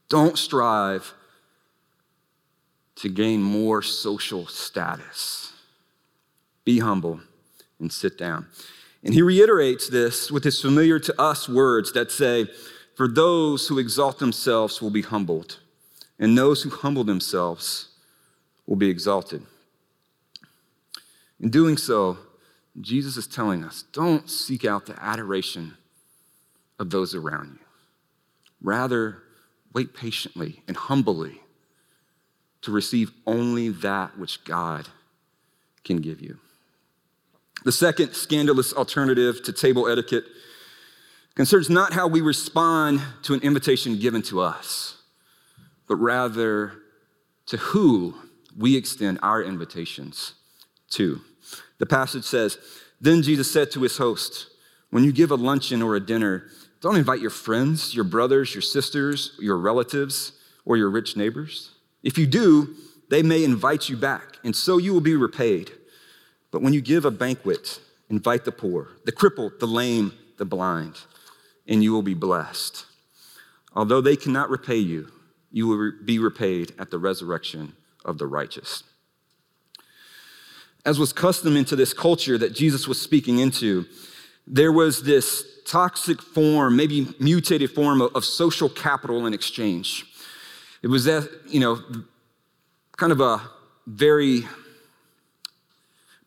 Don't 0.09 0.37
strive 0.37 1.15
to 2.97 3.09
gain 3.09 3.43
more 3.43 3.83
social 3.83 4.47
status. 4.47 5.53
Be 6.65 6.81
humble 6.81 7.21
and 7.79 7.93
sit 7.93 8.19
down. 8.19 8.47
And 9.05 9.15
he 9.15 9.23
reiterates 9.23 9.89
this 9.89 10.31
with 10.31 10.45
his 10.45 10.61
familiar 10.61 10.99
to 10.99 11.21
us 11.21 11.49
words 11.49 11.93
that 11.93 12.11
say, 12.11 12.47
For 12.95 13.09
those 13.09 13.69
who 13.69 13.79
exalt 13.79 14.19
themselves 14.19 14.81
will 14.81 14.91
be 14.91 15.03
humbled, 15.03 15.59
and 16.19 16.39
those 16.39 16.63
who 16.63 16.71
humble 16.71 17.05
themselves 17.05 17.89
will 18.67 18.77
be 18.77 18.89
exalted. 18.89 19.43
In 21.41 21.51
doing 21.51 21.77
so, 21.77 22.19
Jesus 22.81 23.17
is 23.17 23.27
telling 23.27 23.65
us 23.65 23.85
don't 23.93 24.31
seek 24.31 24.65
out 24.65 24.87
the 24.87 25.01
adoration 25.03 25.77
of 26.79 26.91
those 26.91 27.15
around 27.15 27.59
you. 27.59 27.67
Rather, 28.61 29.23
wait 29.73 29.95
patiently 29.95 30.63
and 30.67 30.77
humbly 30.77 31.41
to 32.63 32.71
receive 32.71 33.13
only 33.27 33.69
that 33.69 34.17
which 34.19 34.43
God 34.45 34.89
can 35.85 35.99
give 35.99 36.21
you. 36.21 36.39
The 37.65 37.73
second 37.73 38.15
scandalous 38.15 38.73
alternative 38.73 39.43
to 39.43 39.53
table 39.53 39.89
etiquette 39.89 40.25
concerns 41.35 41.69
not 41.69 41.93
how 41.93 42.07
we 42.07 42.21
respond 42.21 43.01
to 43.23 43.35
an 43.35 43.41
invitation 43.41 43.99
given 43.99 44.23
to 44.23 44.41
us, 44.41 44.97
but 45.89 45.97
rather 45.97 46.73
to 47.47 47.57
who 47.57 48.15
we 48.57 48.77
extend 48.77 49.19
our 49.23 49.43
invitations 49.43 50.35
to. 50.91 51.21
The 51.79 51.87
passage 51.87 52.25
says, 52.25 52.59
Then 53.01 53.23
Jesus 53.23 53.53
said 53.53 53.71
to 53.73 53.83
his 53.83 53.99
host, 53.99 54.49
When 54.91 55.05
you 55.05 55.13
give 55.13 55.31
a 55.31 55.37
luncheon 55.37 55.83
or 55.83 55.97
a 55.97 56.01
dinner, 56.01 56.45
don't 56.81 56.97
invite 56.97 57.21
your 57.21 57.31
friends, 57.31 57.95
your 57.95 58.05
brothers, 58.05 58.55
your 58.55 58.63
sisters, 58.63 59.37
your 59.41 59.59
relatives, 59.59 60.33
or 60.65 60.77
your 60.77 60.91
rich 60.91 61.17
neighbors. 61.17 61.71
If 62.03 62.19
you 62.19 62.27
do, 62.27 62.75
they 63.09 63.23
may 63.23 63.45
invite 63.45 63.89
you 63.89 63.97
back, 63.97 64.39
and 64.45 64.55
so 64.55 64.79
you 64.79 64.93
will 64.93 65.01
be 65.01 65.17
repaid. 65.17 65.73
But 66.51 66.63
when 66.63 66.73
you 66.73 66.81
give 66.81 67.05
a 67.05 67.11
banquet, 67.11 67.81
invite 68.09 68.45
the 68.45 68.53
poor, 68.53 68.89
the 69.05 69.13
crippled, 69.13 69.61
the 69.61 69.67
lame, 69.67 70.13
the 70.37 70.45
blind, 70.45 70.95
and 71.67 71.83
you 71.83 71.93
will 71.93 72.03
be 72.03 72.15
blessed. 72.15 72.87
Although 73.75 74.01
they 74.01 74.17
cannot 74.17 74.51
repay 74.51 74.79
you, 74.79 75.11
you 75.51 75.67
will 75.67 75.93
be 76.05 76.19
repaid 76.19 76.73
at 76.79 76.91
the 76.91 76.99
resurrection 76.99 77.75
of 78.05 78.19
the 78.19 78.27
righteous. 78.27 78.83
As 80.85 80.99
was 80.99 81.13
custom 81.13 81.57
into 81.57 81.77
this 81.77 81.95
culture 81.95 82.37
that 82.39 82.55
Jesus 82.55 82.87
was 82.87 83.01
speaking 83.01 83.39
into, 83.39 83.87
there 84.47 84.73
was 84.73 85.03
this 85.03 85.45
toxic 85.65 86.21
form, 86.21 86.77
maybe 86.77 87.09
mutated 87.19 87.71
form 87.71 88.03
of, 88.03 88.15
of 88.15 88.25
social 88.25 88.69
capital 88.69 89.27
in 89.27 89.33
exchange. 89.33 90.05
It 90.83 90.89
was 90.89 91.05
that, 91.05 91.29
you 91.47 91.61
know, 91.61 91.81
kind 92.97 93.13
of 93.13 93.21
a 93.21 93.41
very 93.87 94.43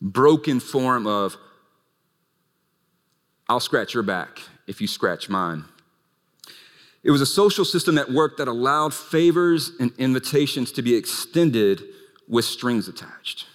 broken 0.01 0.59
form 0.59 1.05
of 1.05 1.37
I'll 3.49 3.59
scratch 3.59 3.93
your 3.93 4.03
back 4.03 4.41
if 4.67 4.81
you 4.81 4.87
scratch 4.87 5.29
mine. 5.29 5.65
It 7.03 7.11
was 7.11 7.21
a 7.21 7.25
social 7.25 7.63
system 7.63 7.95
that 7.95 8.11
worked 8.11 8.37
that 8.37 8.47
allowed 8.47 8.93
favors 8.93 9.71
and 9.79 9.91
invitations 9.97 10.71
to 10.73 10.81
be 10.81 10.95
extended 10.95 11.83
with 12.27 12.45
strings 12.45 12.87
attached. 12.87 13.45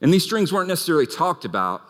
And 0.00 0.12
these 0.12 0.24
strings 0.24 0.52
weren't 0.52 0.68
necessarily 0.68 1.06
talked 1.06 1.44
about, 1.44 1.82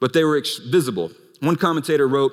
but 0.00 0.12
they 0.12 0.24
were 0.24 0.40
visible. 0.70 1.10
One 1.40 1.56
commentator 1.56 2.06
wrote, 2.06 2.32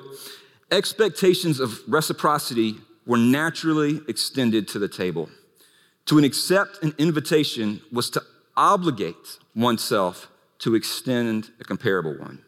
Expectations 0.70 1.58
of 1.58 1.80
reciprocity 1.88 2.76
were 3.06 3.18
naturally 3.18 4.00
extended 4.06 4.68
to 4.68 4.78
the 4.78 4.88
table. 4.88 5.28
To 6.06 6.18
accept 6.18 6.82
an 6.82 6.94
invitation 6.98 7.80
was 7.90 8.08
to 8.10 8.22
obligate 8.56 9.38
oneself 9.54 10.28
to 10.60 10.74
extend 10.74 11.50
a 11.60 11.64
comparable 11.64 12.16
one. 12.16 12.42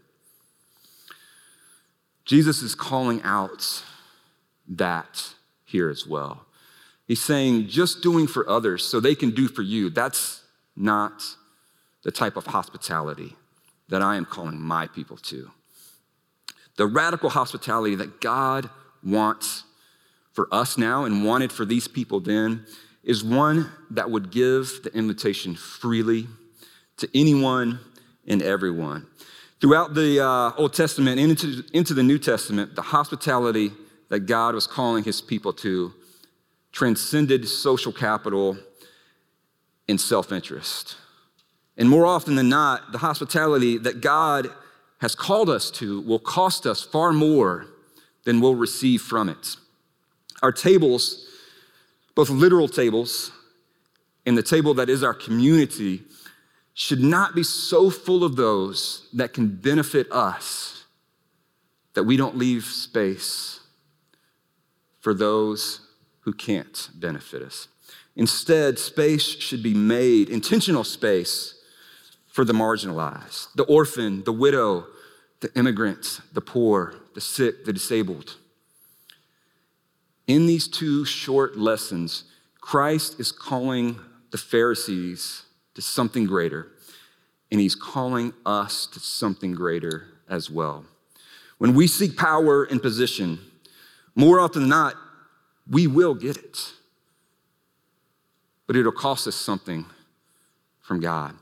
Jesus 2.25 2.63
is 2.63 2.75
calling 2.75 3.21
out 3.23 3.85
that 4.69 5.35
here 5.65 5.91
as 5.91 6.07
well. 6.07 6.47
He's 7.07 7.23
saying, 7.23 7.69
just 7.69 8.03
doing 8.03 8.27
for 8.27 8.49
others 8.49 8.85
so 8.85 9.01
they 9.01 9.15
can 9.15 9.31
do 9.31 9.49
for 9.49 9.63
you, 9.63 9.91
that's 9.91 10.43
not 10.77 11.23
the 12.05 12.11
type 12.11 12.37
of 12.37 12.47
hospitality 12.47 13.37
that 13.89 14.03
I 14.03 14.17
am 14.17 14.25
calling 14.25 14.61
my 14.61 14.87
people 14.87 15.17
to. 15.19 15.51
The 16.77 16.87
radical 16.87 17.31
hospitality 17.31 17.97
that 17.97 18.21
God 18.21 18.71
wants 19.05 19.65
for 20.33 20.49
us 20.53 20.79
now 20.79 21.05
and 21.05 21.25
wanted 21.25 21.53
for 21.53 21.65
these 21.65 21.87
people 21.87 22.21
then 22.21 22.65
is 23.05 23.23
one 23.23 23.71
that 23.91 24.11
would 24.11 24.31
give 24.31 24.81
the 24.83 24.95
invitation 24.95 25.55
freely 25.55 26.27
to 26.97 27.09
anyone 27.15 27.81
and 28.27 28.41
everyone. 28.41 29.07
Throughout 29.63 29.95
the 29.95 30.19
uh, 30.19 30.51
Old 30.57 30.75
Testament 30.75 31.21
and 31.21 31.31
into, 31.31 31.63
into 31.73 31.95
the 31.95 32.03
New 32.03 32.19
Testament, 32.19 32.75
the 32.75 32.83
hospitality 32.83 33.71
that 34.09 34.27
God 34.27 34.57
was 34.57 34.67
calling 34.67 35.05
his 35.05 35.21
people 35.21 35.53
to 35.53 35.95
transcended 36.73 37.47
social 37.47 37.93
capital 37.93 38.59
and 39.89 40.01
self 40.01 40.33
interest. 40.33 40.97
And 41.77 41.89
more 41.89 42.05
often 42.05 42.35
than 42.35 42.49
not, 42.49 42.91
the 42.91 42.99
hospitality 42.99 43.79
that 43.79 44.01
God 44.01 44.49
has 45.01 45.15
called 45.15 45.49
us 45.49 45.71
to 45.71 46.01
will 46.01 46.19
cost 46.19 46.67
us 46.67 46.83
far 46.83 47.13
more 47.13 47.67
than 48.25 48.41
we'll 48.41 48.57
receive 48.57 49.01
from 49.01 49.29
it. 49.29 49.55
Our 50.43 50.51
tables, 50.51 51.25
both 52.17 52.31
literal 52.31 52.67
tables 52.67 53.31
and 54.27 54.37
the 54.37 54.43
table 54.43 54.75
that 54.75 54.91
is 54.91 55.05
our 55.05 55.15
community, 55.15 56.03
should 56.75 57.01
not 57.01 57.35
be 57.35 57.43
so 57.43 57.91
full 57.91 58.25
of 58.25 58.37
those 58.37 59.09
that 59.13 59.33
can 59.33 59.49
benefit 59.49 60.11
us 60.11 60.85
that 61.95 62.05
we 62.05 62.17
don't 62.17 62.37
leave 62.37 62.65
space 62.65 63.61
for 65.01 65.13
those 65.13 65.81
who 66.21 66.33
can't 66.33 66.89
benefit 66.95 67.43
us. 67.43 67.69
Instead, 68.17 68.79
space 68.79 69.23
should 69.23 69.63
be 69.63 69.75
made, 69.75 70.29
intentional 70.29 70.85
space, 70.85 71.59
for 72.27 72.45
the 72.45 72.53
marginalized, 72.53 73.53
the 73.55 73.65
orphan, 73.65 74.25
the 74.25 74.33
widow, 74.33 74.87
the 75.41 75.53
immigrant, 75.55 76.21
the 76.33 76.41
poor, 76.41 76.95
the 77.15 77.21
sick, 77.21 77.65
the 77.65 77.73
disabled. 77.73 78.37
In 80.27 80.47
these 80.47 80.67
two 80.69 81.05
short 81.05 81.59
lessons, 81.59 82.25
Christ 82.61 83.21
is 83.21 83.33
calling 83.33 83.99
the 84.31 84.39
Pharisees 84.39 85.45
to 85.75 85.83
something 85.83 86.27
greater, 86.27 86.69
and 87.51 87.61
he's 87.61 87.75
calling 87.75 88.33
us 88.45 88.87
to 88.87 89.01
something 89.01 89.53
greater 89.53 90.07
as 90.29 90.51
well. 90.51 90.85
When 91.59 91.75
we 91.75 91.87
seek 91.87 92.17
power 92.17 92.65
and 92.65 92.83
position, 92.83 93.39
more 94.15 94.41
often 94.41 94.63
than 94.63 94.69
not, 94.69 94.95
we 95.71 95.87
will 95.87 96.15
get 96.15 96.37
it. 96.37 96.73
But 98.67 98.77
it'll 98.77 98.93
cost 98.93 99.27
us 99.27 99.37
something 99.37 99.85
from 100.81 101.01
God. 101.01 101.37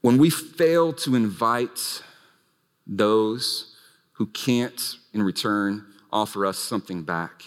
When 0.00 0.18
we 0.18 0.30
fail 0.30 0.92
to 0.92 1.14
invite 1.14 2.02
those 2.86 3.76
who 4.12 4.26
can't, 4.26 4.96
in 5.12 5.22
return, 5.22 5.84
offer 6.12 6.46
us 6.46 6.58
something 6.58 7.02
back, 7.02 7.42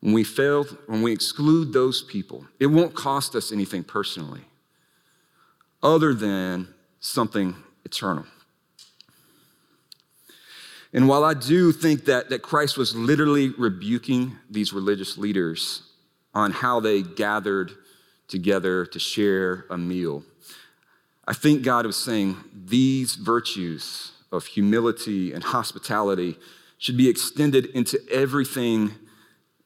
when 0.00 0.12
we 0.12 0.24
fail, 0.24 0.64
when 0.86 1.02
we 1.02 1.12
exclude 1.12 1.72
those 1.72 2.02
people, 2.02 2.46
it 2.60 2.66
won't 2.66 2.94
cost 2.94 3.34
us 3.34 3.50
anything 3.50 3.82
personally 3.82 4.42
other 5.82 6.14
than 6.14 6.68
something 7.00 7.54
eternal. 7.84 8.24
And 10.92 11.06
while 11.06 11.24
I 11.24 11.34
do 11.34 11.70
think 11.70 12.06
that, 12.06 12.30
that 12.30 12.42
Christ 12.42 12.78
was 12.78 12.94
literally 12.96 13.50
rebuking 13.50 14.36
these 14.48 14.72
religious 14.72 15.18
leaders 15.18 15.82
on 16.34 16.50
how 16.50 16.80
they 16.80 17.02
gathered 17.02 17.72
together 18.26 18.86
to 18.86 18.98
share 18.98 19.66
a 19.70 19.76
meal, 19.76 20.24
I 21.26 21.34
think 21.34 21.62
God 21.62 21.84
was 21.84 21.96
saying 21.96 22.36
these 22.54 23.14
virtues 23.16 24.12
of 24.32 24.46
humility 24.46 25.32
and 25.32 25.44
hospitality 25.44 26.38
should 26.78 26.96
be 26.96 27.08
extended 27.08 27.66
into 27.66 28.00
everything 28.10 28.92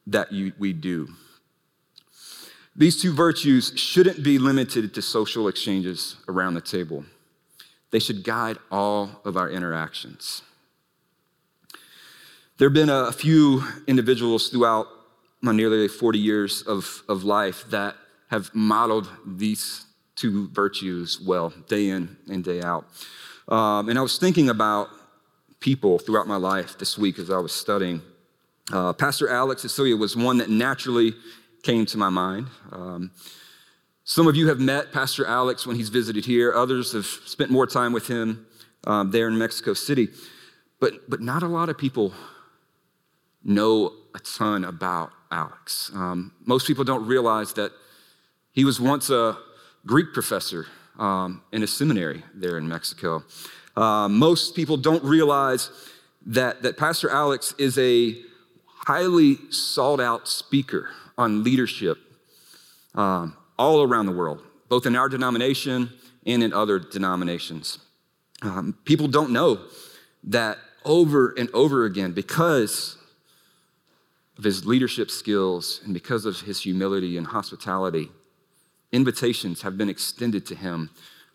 that 0.07 0.31
you, 0.31 0.51
we 0.59 0.73
do. 0.73 1.07
These 2.75 3.01
two 3.01 3.13
virtues 3.13 3.71
shouldn't 3.75 4.23
be 4.23 4.39
limited 4.39 4.93
to 4.95 5.01
social 5.01 5.47
exchanges 5.47 6.15
around 6.27 6.55
the 6.55 6.61
table. 6.61 7.05
They 7.91 7.99
should 7.99 8.23
guide 8.23 8.57
all 8.71 9.21
of 9.23 9.37
our 9.37 9.49
interactions. 9.49 10.41
There 12.57 12.67
have 12.67 12.73
been 12.73 12.89
a 12.89 13.11
few 13.11 13.63
individuals 13.87 14.49
throughout 14.49 14.87
my 15.41 15.51
nearly 15.51 15.87
40 15.87 16.17
years 16.17 16.63
of, 16.63 17.03
of 17.07 17.23
life 17.23 17.65
that 17.69 17.95
have 18.29 18.49
modeled 18.55 19.07
these 19.27 19.85
two 20.15 20.49
virtues 20.49 21.19
well, 21.19 21.53
day 21.67 21.89
in 21.89 22.15
and 22.29 22.43
day 22.43 22.61
out. 22.61 22.85
Um, 23.47 23.89
and 23.89 23.99
I 23.99 24.01
was 24.01 24.17
thinking 24.17 24.49
about 24.49 24.89
people 25.59 25.99
throughout 25.99 26.27
my 26.27 26.37
life 26.37 26.77
this 26.77 26.97
week 26.97 27.19
as 27.19 27.29
I 27.29 27.37
was 27.37 27.51
studying. 27.51 28.01
Uh, 28.71 28.93
Pastor 28.93 29.29
Alex 29.29 29.61
Cecilia 29.61 29.95
was 29.95 30.15
one 30.15 30.37
that 30.37 30.49
naturally 30.49 31.13
came 31.63 31.85
to 31.87 31.97
my 31.97 32.09
mind. 32.09 32.47
Um, 32.71 33.11
some 34.03 34.27
of 34.27 34.35
you 34.35 34.49
have 34.49 34.59
met 34.59 34.91
Pastor 34.91 35.25
Alex 35.25 35.65
when 35.65 35.77
he's 35.77 35.89
visited 35.89 36.25
here. 36.25 36.53
Others 36.53 36.91
have 36.91 37.05
spent 37.05 37.49
more 37.49 37.65
time 37.65 37.93
with 37.93 38.07
him 38.07 38.45
um, 38.85 39.11
there 39.11 39.29
in 39.29 39.37
Mexico 39.37 39.73
City. 39.73 40.09
But, 40.81 41.09
but 41.09 41.21
not 41.21 41.41
a 41.41 41.47
lot 41.47 41.69
of 41.69 41.77
people 41.77 42.13
know 43.45 43.93
a 44.13 44.19
ton 44.19 44.65
about 44.65 45.11
Alex. 45.31 45.89
Um, 45.95 46.33
most 46.45 46.67
people 46.67 46.83
don't 46.83 47.07
realize 47.07 47.53
that 47.53 47.71
he 48.51 48.65
was 48.65 48.79
once 48.79 49.09
a 49.09 49.37
Greek 49.85 50.13
professor 50.13 50.67
um, 50.99 51.41
in 51.53 51.63
a 51.63 51.67
seminary 51.67 52.23
there 52.33 52.57
in 52.57 52.67
Mexico. 52.67 53.23
Uh, 53.75 54.09
most 54.09 54.53
people 54.53 54.75
don't 54.75 55.03
realize 55.03 55.71
that, 56.25 56.61
that 56.61 56.77
Pastor 56.77 57.09
Alex 57.09 57.55
is 57.57 57.77
a 57.77 58.17
highly 58.67 59.37
sought 59.49 60.01
out 60.01 60.27
speaker 60.27 60.89
on 61.17 61.43
leadership 61.43 61.97
um, 62.95 63.35
all 63.57 63.83
around 63.83 64.05
the 64.05 64.11
world, 64.11 64.41
both 64.69 64.85
in 64.85 64.95
our 64.95 65.09
denomination 65.09 65.89
and 66.25 66.43
in 66.43 66.53
other 66.53 66.79
denominations. 66.79 67.79
Um, 68.41 68.77
people 68.85 69.07
don't 69.07 69.31
know 69.31 69.59
that 70.25 70.57
over 70.85 71.33
and 71.37 71.49
over 71.53 71.85
again, 71.85 72.11
because 72.11 72.97
of 74.37 74.43
his 74.43 74.65
leadership 74.65 75.11
skills 75.11 75.81
and 75.85 75.93
because 75.93 76.25
of 76.25 76.41
his 76.41 76.61
humility 76.61 77.17
and 77.17 77.27
hospitality, 77.27 78.09
invitations 78.91 79.61
have 79.61 79.77
been 79.77 79.89
extended 79.89 80.45
to 80.47 80.55
him 80.55 80.89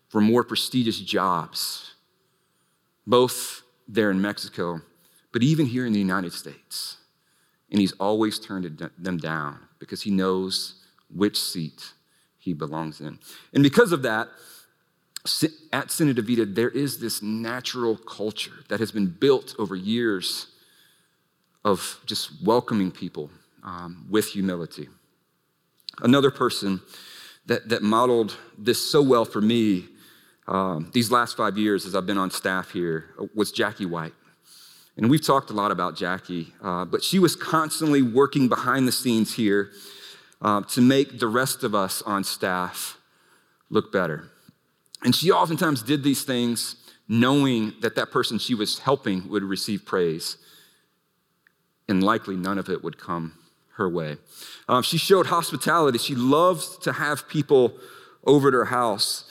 for 0.08 0.20
more 0.20 0.42
prestigious 0.42 0.98
jobs, 1.00 1.94
both 3.06 3.62
there 3.86 4.10
in 4.10 4.20
Mexico, 4.20 4.80
but 5.32 5.42
even 5.42 5.66
here 5.66 5.86
in 5.86 5.92
the 5.92 5.98
United 5.98 6.32
States. 6.32 6.96
And 7.70 7.80
he's 7.80 7.92
always 7.92 8.38
turned 8.38 8.90
them 8.98 9.18
down 9.18 9.67
because 9.78 10.02
he 10.02 10.10
knows 10.10 10.74
which 11.14 11.40
seat 11.40 11.92
he 12.38 12.52
belongs 12.52 13.00
in. 13.00 13.18
And 13.52 13.62
because 13.62 13.92
of 13.92 14.02
that, 14.02 14.28
at 15.72 15.90
Sina 15.90 16.14
Vida, 16.14 16.46
there 16.46 16.70
is 16.70 17.00
this 17.00 17.22
natural 17.22 17.96
culture 17.96 18.64
that 18.68 18.80
has 18.80 18.90
been 18.90 19.06
built 19.06 19.54
over 19.58 19.74
years 19.76 20.46
of 21.64 22.00
just 22.06 22.42
welcoming 22.42 22.90
people 22.90 23.30
um, 23.62 24.06
with 24.08 24.28
humility. 24.28 24.88
Another 26.00 26.30
person 26.30 26.80
that, 27.46 27.68
that 27.68 27.82
modeled 27.82 28.36
this 28.56 28.90
so 28.90 29.02
well 29.02 29.24
for 29.24 29.40
me 29.40 29.88
um, 30.48 30.88
these 30.94 31.10
last 31.10 31.36
five 31.36 31.58
years 31.58 31.84
as 31.84 31.94
I've 31.94 32.06
been 32.06 32.16
on 32.16 32.30
staff 32.30 32.70
here 32.70 33.10
was 33.34 33.52
Jackie 33.52 33.84
White. 33.84 34.14
And 34.98 35.08
we've 35.08 35.24
talked 35.24 35.50
a 35.50 35.52
lot 35.52 35.70
about 35.70 35.96
Jackie, 35.96 36.52
uh, 36.60 36.84
but 36.84 37.04
she 37.04 37.20
was 37.20 37.36
constantly 37.36 38.02
working 38.02 38.48
behind 38.48 38.88
the 38.88 38.92
scenes 38.92 39.32
here 39.34 39.70
uh, 40.42 40.62
to 40.62 40.80
make 40.80 41.20
the 41.20 41.28
rest 41.28 41.62
of 41.62 41.72
us 41.72 42.02
on 42.02 42.24
staff 42.24 42.98
look 43.70 43.92
better. 43.92 44.24
And 45.04 45.14
she 45.14 45.30
oftentimes 45.30 45.82
did 45.82 46.02
these 46.02 46.24
things 46.24 46.74
knowing 47.06 47.74
that 47.80 47.94
that 47.94 48.10
person 48.10 48.40
she 48.40 48.56
was 48.56 48.80
helping 48.80 49.28
would 49.28 49.44
receive 49.44 49.86
praise, 49.86 50.36
and 51.88 52.02
likely 52.02 52.34
none 52.36 52.58
of 52.58 52.68
it 52.68 52.82
would 52.82 52.98
come 52.98 53.34
her 53.76 53.88
way. 53.88 54.16
Um, 54.68 54.82
she 54.82 54.98
showed 54.98 55.26
hospitality. 55.26 55.98
She 55.98 56.16
loved 56.16 56.82
to 56.82 56.92
have 56.92 57.28
people 57.28 57.78
over 58.24 58.48
at 58.48 58.54
her 58.54 58.64
house, 58.64 59.30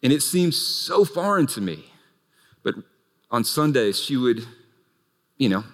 and 0.00 0.12
it 0.12 0.22
seems 0.22 0.56
so 0.56 1.04
foreign 1.04 1.48
to 1.48 1.60
me. 1.60 1.86
But 2.62 2.76
on 3.32 3.42
Sundays, 3.42 3.98
she 3.98 4.16
would 4.16 4.46
you 5.38 5.48
know, 5.48 5.64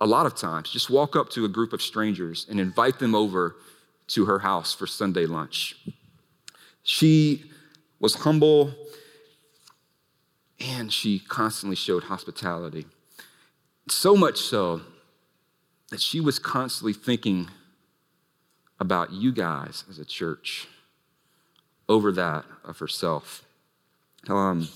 a 0.00 0.06
lot 0.06 0.26
of 0.26 0.34
times, 0.34 0.70
just 0.70 0.90
walk 0.90 1.16
up 1.16 1.30
to 1.30 1.44
a 1.44 1.48
group 1.48 1.72
of 1.72 1.80
strangers 1.80 2.46
and 2.48 2.60
invite 2.60 2.98
them 2.98 3.14
over 3.14 3.56
to 4.08 4.26
her 4.26 4.38
house 4.40 4.74
for 4.74 4.86
Sunday 4.86 5.26
lunch. 5.26 5.76
She 6.82 7.50
was 7.98 8.16
humble 8.16 8.74
and 10.60 10.92
she 10.92 11.18
constantly 11.18 11.76
showed 11.76 12.04
hospitality. 12.04 12.86
So 13.88 14.16
much 14.16 14.38
so 14.38 14.82
that 15.90 16.00
she 16.00 16.20
was 16.20 16.38
constantly 16.38 16.92
thinking 16.92 17.48
about 18.78 19.12
you 19.12 19.32
guys 19.32 19.84
as 19.88 19.98
a 19.98 20.04
church 20.04 20.68
over 21.88 22.12
that 22.12 22.44
of 22.64 22.78
herself. 22.78 23.44
Um, 24.28 24.68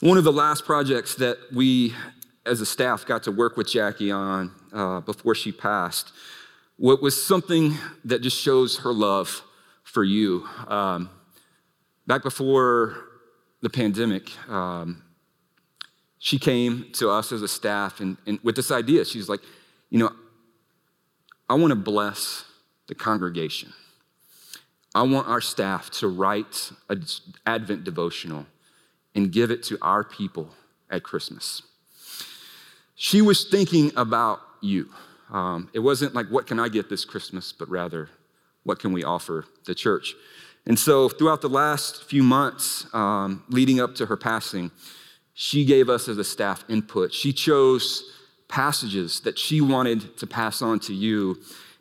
one 0.00 0.18
of 0.18 0.24
the 0.24 0.32
last 0.32 0.64
projects 0.64 1.14
that 1.16 1.38
we 1.52 1.94
as 2.46 2.60
a 2.60 2.66
staff, 2.66 3.06
got 3.06 3.22
to 3.24 3.30
work 3.30 3.56
with 3.56 3.68
Jackie 3.68 4.10
on 4.10 4.52
uh, 4.72 5.00
before 5.00 5.34
she 5.34 5.52
passed 5.52 6.12
what 6.80 7.02
was 7.02 7.22
something 7.22 7.74
that 8.06 8.22
just 8.22 8.40
shows 8.40 8.78
her 8.78 8.90
love 8.90 9.42
for 9.82 10.02
you. 10.02 10.48
Um, 10.66 11.10
back 12.06 12.22
before 12.22 12.96
the 13.60 13.68
pandemic, 13.68 14.32
um, 14.48 15.02
she 16.18 16.38
came 16.38 16.86
to 16.94 17.10
us 17.10 17.32
as 17.32 17.42
a 17.42 17.48
staff 17.48 18.00
and, 18.00 18.16
and 18.26 18.40
with 18.42 18.56
this 18.56 18.70
idea. 18.70 19.04
She's 19.04 19.28
like, 19.28 19.40
you 19.90 19.98
know, 19.98 20.10
I 21.50 21.54
want 21.54 21.72
to 21.72 21.76
bless 21.76 22.46
the 22.86 22.94
congregation. 22.94 23.74
I 24.94 25.02
want 25.02 25.28
our 25.28 25.42
staff 25.42 25.90
to 25.98 26.08
write 26.08 26.72
an 26.88 27.04
Advent 27.44 27.84
devotional 27.84 28.46
and 29.14 29.30
give 29.30 29.50
it 29.50 29.62
to 29.64 29.76
our 29.82 30.02
people 30.02 30.48
at 30.88 31.02
Christmas 31.02 31.60
she 33.10 33.22
was 33.22 33.42
thinking 33.44 33.90
about 33.96 34.40
you. 34.60 34.88
Um, 35.32 35.68
it 35.72 35.80
wasn't 35.80 36.14
like, 36.14 36.28
what 36.28 36.46
can 36.46 36.60
I 36.60 36.68
get 36.68 36.88
this 36.88 37.04
Christmas, 37.04 37.52
but 37.52 37.68
rather, 37.68 38.08
what 38.62 38.78
can 38.78 38.92
we 38.92 39.02
offer 39.02 39.46
the 39.66 39.74
church? 39.74 40.14
And 40.64 40.78
so, 40.78 41.08
throughout 41.08 41.40
the 41.40 41.48
last 41.48 42.04
few 42.04 42.22
months 42.22 42.86
um, 42.94 43.42
leading 43.48 43.80
up 43.80 43.96
to 43.96 44.06
her 44.06 44.16
passing, 44.16 44.70
she 45.34 45.64
gave 45.64 45.88
us 45.88 46.06
as 46.06 46.18
a 46.18 46.24
staff 46.24 46.64
input. 46.68 47.12
She 47.12 47.32
chose 47.32 48.04
passages 48.46 49.20
that 49.22 49.40
she 49.40 49.60
wanted 49.60 50.16
to 50.18 50.26
pass 50.28 50.62
on 50.62 50.78
to 50.80 50.94
you, 50.94 51.36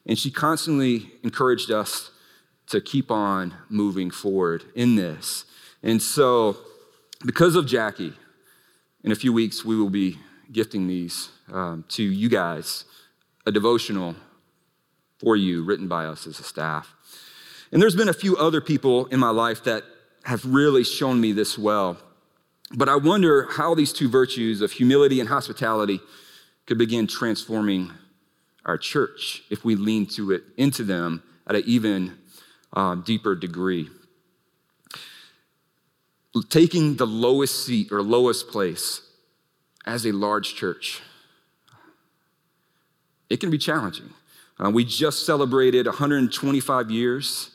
and 0.08 0.18
she 0.18 0.32
constantly 0.32 1.12
encouraged 1.22 1.70
us 1.70 2.10
to 2.68 2.82
keep 2.82 3.12
on 3.12 3.54
moving 3.70 4.10
forward 4.10 4.64
in 4.74 4.96
this. 4.96 5.46
And 5.84 6.02
so, 6.02 6.58
because 7.24 7.56
of 7.56 7.68
Jackie, 7.68 8.14
in 9.04 9.12
a 9.12 9.16
few 9.16 9.32
weeks, 9.32 9.64
we 9.64 9.76
will 9.76 9.92
be 9.92 10.18
gifting 10.52 10.88
these 10.88 11.30
um, 11.52 11.86
to 11.90 12.04
you 12.04 12.30
guys, 12.30 12.86
a 13.46 13.52
devotional 13.52 14.16
for 15.20 15.36
you 15.36 15.64
written 15.64 15.88
by 15.88 16.06
us 16.06 16.26
as 16.28 16.40
a 16.40 16.44
staff. 16.44 16.96
And 17.72 17.82
there's 17.82 17.96
been 17.96 18.10
a 18.10 18.14
few 18.14 18.38
other 18.38 18.62
people 18.62 19.06
in 19.08 19.20
my 19.20 19.30
life 19.30 19.64
that 19.66 19.84
have 20.24 20.46
really 20.46 20.84
shown 20.84 21.22
me 21.22 21.32
this 21.32 21.58
well. 21.58 21.98
But 22.76 22.90
I 22.90 22.96
wonder 22.96 23.48
how 23.50 23.76
these 23.76 23.94
two 23.94 24.10
virtues 24.10 24.62
of 24.62 24.72
humility 24.72 25.20
and 25.20 25.30
hospitality 25.30 26.00
could 26.66 26.78
begin 26.78 27.08
transforming 27.08 27.92
our 28.66 28.78
church 28.78 29.44
if 29.50 29.66
we 29.66 29.76
lean 29.76 30.06
to 30.06 30.32
it 30.32 30.44
into 30.58 30.84
them 30.84 31.24
at 31.48 31.56
an 31.56 31.64
even 31.66 32.18
uh, 32.74 32.96
deeper 32.96 33.36
degree. 33.36 33.90
Taking 36.50 36.96
the 36.96 37.08
lowest 37.08 37.66
seat 37.66 37.92
or 37.92 38.04
lowest 38.04 38.50
place 38.50 39.02
as 39.90 40.06
a 40.06 40.12
large 40.12 40.56
church, 40.56 41.02
it 43.30 43.40
can 43.40 43.50
be 43.50 43.58
challenging. 43.58 44.10
Uh, 44.60 44.70
we 44.70 44.86
just 44.86 45.26
celebrated 45.26 45.86
125 45.86 46.92
years 46.92 47.52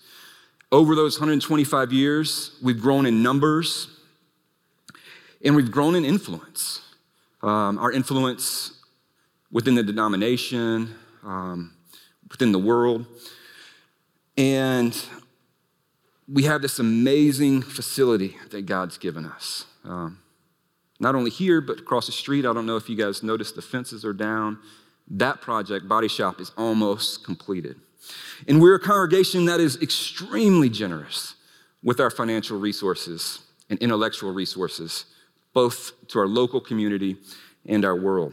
over 0.75 0.97
those 0.97 1.21
125 1.21 1.93
years, 1.93 2.51
we've 2.61 2.81
grown 2.81 3.07
in 3.07 3.23
numbers 3.23 3.87
and 5.45 5.55
we've 5.55 5.71
grown 5.71 5.95
in 5.95 6.05
influence. 6.05 6.81
Um, 7.43 7.79
our 7.79 7.93
influence 7.93 8.73
within 9.53 9.77
the 9.77 9.85
denomination, 9.85 10.93
um, 11.23 11.75
within 12.29 12.51
the 12.51 12.59
world. 12.59 13.07
And 14.37 15.01
we 16.27 16.43
have 16.43 16.61
this 16.61 16.81
amazing 16.81 17.63
facility 17.63 18.37
that 18.51 18.67
God's 18.67 18.99
given 18.99 19.27
us. 19.27 19.67
Um, 19.85 20.19
not 21.05 21.15
only 21.15 21.31
here, 21.31 21.61
but 21.61 21.79
across 21.79 22.07
the 22.07 22.13
street. 22.13 22.47
I 22.47 22.55
don't 22.55 22.65
know 22.65 22.77
if 22.77 22.89
you 22.89 22.97
guys 22.97 23.23
noticed 23.23 23.55
the 23.55 23.63
fences 23.63 24.07
are 24.07 24.15
down. 24.15 24.59
That 25.07 25.43
project, 25.43 25.87
Body 25.87 26.09
Shop, 26.09 26.41
is 26.41 26.51
almost 26.57 27.25
completed. 27.25 27.77
And 28.49 28.61
we're 28.61 28.77
a 28.77 28.81
congregation 28.81 29.45
that 29.45 29.61
is 29.61 29.81
extremely 29.83 30.71
generous 30.71 31.35
with 31.83 32.01
our 32.01 32.11
financial 32.11 32.59
resources 32.59 33.41
and 33.69 33.79
intellectual 33.81 34.33
resources, 34.33 35.05
both 35.53 35.93
to 36.09 36.19
our 36.19 36.27
local 36.27 36.61
community 36.61 37.19
and 37.67 37.85
our 37.85 37.95
world. 37.95 38.33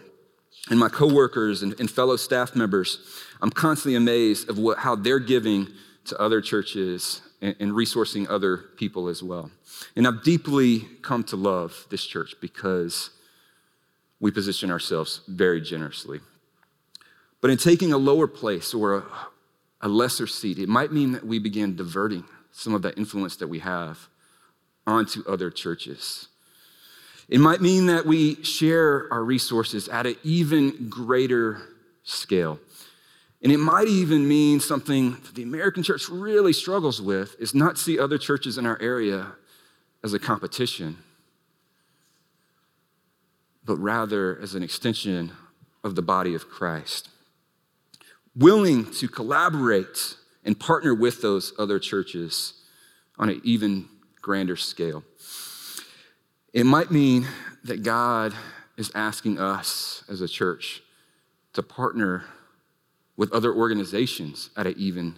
And 0.70 0.80
my 0.80 0.88
coworkers 0.88 1.64
and, 1.64 1.78
and 1.78 1.92
fellow 1.92 2.16
staff 2.16 2.56
members, 2.56 3.00
I'm 3.42 3.50
constantly 3.50 3.98
amazed 3.98 4.50
of 4.50 4.58
what, 4.58 4.78
how 4.78 4.96
they're 4.96 5.20
giving 5.20 5.68
to 6.06 6.18
other 6.22 6.40
churches 6.40 7.22
and, 7.42 7.72
resourcing 7.72 8.30
other 8.30 8.58
people 8.58 9.08
as 9.08 9.24
well. 9.24 9.50
And 9.96 10.08
I've 10.08 10.24
deeply 10.24 10.82
come 11.02 11.24
to 11.26 11.36
love 11.36 11.88
this 11.90 12.06
church 12.06 12.36
because 12.40 13.10
we 14.20 14.30
position 14.32 14.70
ourselves 14.70 15.22
very 15.28 15.60
generously. 15.60 16.20
But 17.42 17.50
in 17.50 17.58
taking 17.58 17.92
a 17.92 17.98
lower 17.98 18.28
place 18.28 18.74
or 18.74 18.98
a, 18.98 19.04
a 19.82 19.90
lesser 19.90 20.28
seat. 20.28 20.60
It 20.60 20.70
might 20.70 20.92
mean 20.92 21.12
that 21.14 21.26
we 21.26 21.40
begin 21.40 21.76
diverting 21.76 22.24
some 22.52 22.74
of 22.74 22.82
that 22.84 22.98
influence 22.98 23.36
that 23.38 23.48
we 23.48 23.60
have 23.60 24.08
onto 24.86 25.24
other 25.28 25.50
churches. 25.50 26.28
It 27.28 27.40
might 27.40 27.62
mean 27.62 27.88
that 27.88 28.06
we 28.06 28.44
share 28.44 29.08
our 29.12 29.24
resources 29.24 29.88
at 29.88 30.06
an 30.06 30.16
even 30.24 30.90
greater 30.90 31.62
scale. 32.04 32.60
And 33.44 33.52
it 33.52 33.58
might 33.58 33.88
even 33.88 34.28
mean 34.28 34.60
something 34.60 35.12
that 35.24 35.36
the 35.36 35.44
American 35.44 35.82
church 35.82 36.10
really 36.10 36.54
struggles 36.54 37.02
with 37.02 37.36
is 37.40 37.56
not 37.56 37.78
see 37.78 37.98
other 37.98 38.18
churches 38.18 38.58
in 38.58 38.66
our 38.66 38.80
area 38.82 39.34
as 40.04 40.14
a 40.14 40.20
competition, 40.20 40.98
but 43.66 43.78
rather 43.78 44.40
as 44.40 44.54
an 44.54 44.62
extension 44.62 45.32
of 45.84 45.96
the 45.96 46.02
body 46.02 46.36
of 46.36 46.50
Christ 46.50 47.10
willing 48.36 48.90
to 48.94 49.08
collaborate 49.08 50.16
and 50.44 50.60
partner 50.60 50.94
with 50.94 51.22
those 51.22 51.54
other 51.60 51.80
churches 51.80 52.54
on 53.18 53.30
an 53.30 53.42
even 53.44 53.88
grander 54.22 54.56
scale. 54.56 55.04
It 56.54 56.66
might 56.66 56.92
mean 56.92 57.28
that 57.64 57.84
God 57.84 58.34
is 58.78 58.92
asking 58.96 59.40
us 59.40 60.04
as 60.10 60.22
a 60.22 60.28
church 60.28 60.82
to 61.54 61.62
partner 61.62 62.24
with 63.22 63.32
other 63.34 63.54
organizations 63.54 64.50
at 64.58 64.66
an 64.66 64.74
even 64.78 65.14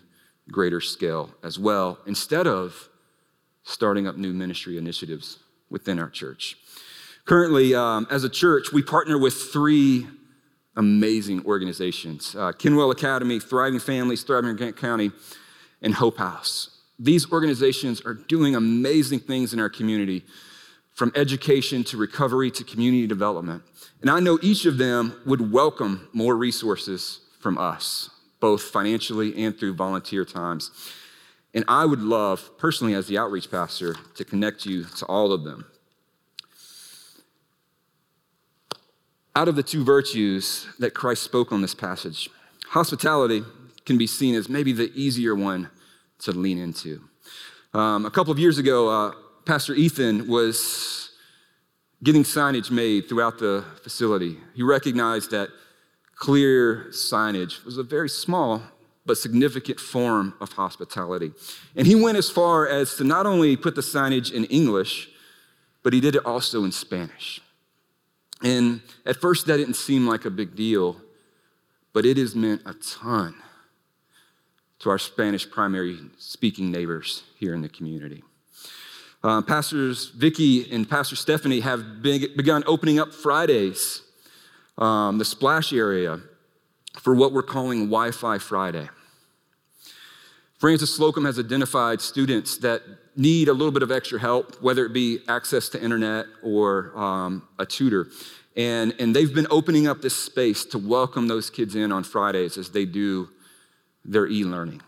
greater 0.51 0.81
scale 0.81 1.29
as 1.41 1.57
well, 1.57 1.97
instead 2.05 2.45
of 2.45 2.89
starting 3.63 4.07
up 4.07 4.17
new 4.17 4.33
ministry 4.33 4.77
initiatives 4.77 5.39
within 5.69 5.97
our 5.99 6.09
church. 6.09 6.57
Currently, 7.23 7.73
um, 7.73 8.05
as 8.11 8.25
a 8.25 8.29
church, 8.29 8.73
we 8.73 8.83
partner 8.83 9.17
with 9.17 9.33
three 9.33 10.05
amazing 10.75 11.45
organizations 11.45 12.35
uh, 12.35 12.51
Kinwell 12.51 12.91
Academy, 12.91 13.39
Thriving 13.39 13.79
Families, 13.79 14.23
Thriving 14.23 14.57
Grant 14.57 14.75
County, 14.75 15.09
and 15.81 15.93
Hope 15.93 16.17
House. 16.17 16.81
These 16.99 17.31
organizations 17.31 18.01
are 18.01 18.15
doing 18.15 18.53
amazing 18.53 19.19
things 19.19 19.53
in 19.53 19.61
our 19.61 19.69
community, 19.69 20.25
from 20.91 21.13
education 21.15 21.85
to 21.85 21.95
recovery 21.95 22.51
to 22.51 22.65
community 22.65 23.07
development. 23.07 23.63
And 24.01 24.09
I 24.09 24.19
know 24.19 24.39
each 24.41 24.65
of 24.65 24.77
them 24.77 25.15
would 25.25 25.53
welcome 25.53 26.09
more 26.11 26.35
resources 26.35 27.21
from 27.43 27.59
us, 27.59 28.09
both 28.39 28.63
financially 28.63 29.43
and 29.43 29.57
through 29.57 29.75
volunteer 29.75 30.25
times. 30.25 30.71
And 31.53 31.63
I 31.67 31.85
would 31.85 32.01
love, 32.01 32.57
personally, 32.57 32.95
as 32.95 33.07
the 33.07 33.19
outreach 33.19 33.51
pastor, 33.51 33.95
to 34.15 34.25
connect 34.25 34.65
you 34.65 34.85
to 34.97 35.05
all 35.05 35.31
of 35.31 35.43
them. 35.43 35.65
out 39.35 39.47
of 39.47 39.55
the 39.55 39.63
two 39.63 39.83
virtues 39.83 40.67
that 40.79 40.93
Christ 40.93 41.23
spoke 41.23 41.51
on 41.51 41.61
this 41.61 41.73
passage, 41.73 42.29
hospitality 42.69 43.43
can 43.85 43.97
be 43.97 44.07
seen 44.07 44.35
as 44.35 44.47
maybe 44.47 44.71
the 44.71 44.91
easier 44.93 45.35
one 45.35 45.69
to 46.19 46.31
lean 46.31 46.57
into. 46.57 47.01
Um, 47.73 48.05
a 48.05 48.11
couple 48.11 48.31
of 48.31 48.39
years 48.39 48.57
ago, 48.57 48.89
uh, 48.89 49.13
Pastor 49.45 49.73
Ethan 49.73 50.27
was 50.27 51.09
getting 52.03 52.23
signage 52.23 52.69
made 52.69 53.09
throughout 53.09 53.39
the 53.39 53.65
facility. 53.81 54.37
He 54.53 54.61
recognized 54.61 55.31
that 55.31 55.49
clear 56.15 56.87
signage 56.89 57.63
was 57.65 57.77
a 57.77 57.83
very 57.83 58.09
small 58.09 58.61
but 59.05 59.17
significant 59.17 59.79
form 59.79 60.33
of 60.39 60.53
hospitality. 60.53 61.31
And 61.75 61.85
he 61.85 61.95
went 61.95 62.17
as 62.17 62.29
far 62.29 62.67
as 62.67 62.95
to 62.95 63.03
not 63.03 63.25
only 63.25 63.57
put 63.57 63.75
the 63.75 63.81
signage 63.81 64.31
in 64.31 64.45
English, 64.45 65.09
but 65.83 65.91
he 65.93 65.99
did 65.99 66.15
it 66.15 66.25
also 66.25 66.63
in 66.63 66.71
Spanish. 66.71 67.41
And 68.41 68.81
at 69.05 69.17
first, 69.17 69.45
that 69.47 69.57
didn't 69.57 69.75
seem 69.75 70.07
like 70.07 70.25
a 70.25 70.29
big 70.29 70.55
deal, 70.55 70.97
but 71.91 72.05
it 72.05 72.17
has 72.17 72.35
meant 72.35 72.61
a 72.65 72.73
ton 72.73 73.35
to 74.79 74.89
our 74.89 74.99
Spanish 74.99 75.49
primary 75.49 75.97
speaking 76.17 76.71
neighbors 76.71 77.23
here 77.37 77.53
in 77.53 77.61
the 77.61 77.69
community. 77.69 78.23
Uh, 79.23 79.41
Pastors 79.41 80.09
Vicky 80.09 80.69
and 80.73 80.89
Pastor 80.89 81.15
Stephanie 81.15 81.61
have 81.61 82.01
begun 82.01 82.63
opening 82.67 82.99
up 82.99 83.13
Fridays, 83.13 84.01
um, 84.77 85.17
the 85.17 85.25
splash 85.25 85.73
area, 85.73 86.19
for 86.99 87.15
what 87.15 87.33
we're 87.33 87.43
calling 87.43 87.85
Wi 87.85 88.11
Fi 88.11 88.37
Friday. 88.37 88.89
Frances 90.59 90.95
Slocum 90.95 91.25
has 91.25 91.37
identified 91.37 91.99
students 91.99 92.57
that 92.57 92.81
need 93.15 93.49
a 93.49 93.53
little 93.53 93.71
bit 93.71 93.83
of 93.83 93.91
extra 93.91 94.19
help, 94.19 94.61
whether 94.61 94.85
it 94.85 94.93
be 94.93 95.19
access 95.27 95.67
to 95.69 95.83
internet 95.83 96.25
or 96.41 96.97
um, 96.97 97.47
a 97.59 97.65
tutor. 97.65 98.07
And, 98.55 98.93
and 98.99 99.15
they've 99.15 99.33
been 99.33 99.47
opening 99.49 99.87
up 99.87 100.01
this 100.01 100.15
space 100.15 100.63
to 100.65 100.77
welcome 100.77 101.27
those 101.27 101.49
kids 101.49 101.75
in 101.75 101.91
on 101.91 102.03
Fridays 102.03 102.57
as 102.57 102.69
they 102.69 102.85
do 102.85 103.29
their 104.05 104.27
e 104.27 104.43
learning. 104.43 104.81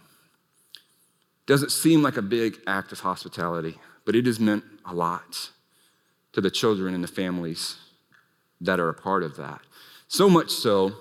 Doesn't 1.46 1.72
seem 1.72 2.02
like 2.02 2.18
a 2.18 2.22
big 2.22 2.58
act 2.68 2.92
of 2.92 3.02
hospitality, 3.02 3.78
but 4.06 4.16
it 4.16 4.26
has 4.26 4.40
meant 4.40 4.64
a 4.86 4.94
lot 4.94 5.50
to 6.34 6.42
the 6.42 6.52
children 6.52 6.94
and 6.94 7.04
the 7.04 7.08
families 7.08 7.78
that 8.66 8.80
are 8.80 8.90
a 8.90 8.94
part 8.94 9.24
of 9.24 9.38
that. 9.38 9.62
So 10.08 10.30
much 10.30 10.52
so 10.52 10.94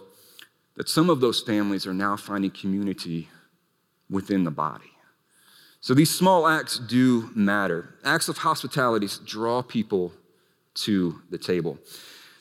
that 0.77 0.89
some 0.89 1.11
of 1.11 1.21
those 1.21 1.41
families 1.41 1.87
are 1.87 1.95
now 1.95 2.17
finding 2.17 2.51
community 2.51 3.29
within 4.11 4.45
the 4.45 4.51
body. 4.51 4.91
So 5.81 5.93
these 5.93 6.11
small 6.11 6.47
acts 6.47 6.79
do 6.79 7.31
matter. 7.35 7.95
Acts 8.05 8.29
of 8.29 8.39
hospitality 8.39 9.09
draw 9.27 9.63
people 9.63 10.13
to 10.75 11.21
the 11.31 11.39
table. 11.39 11.79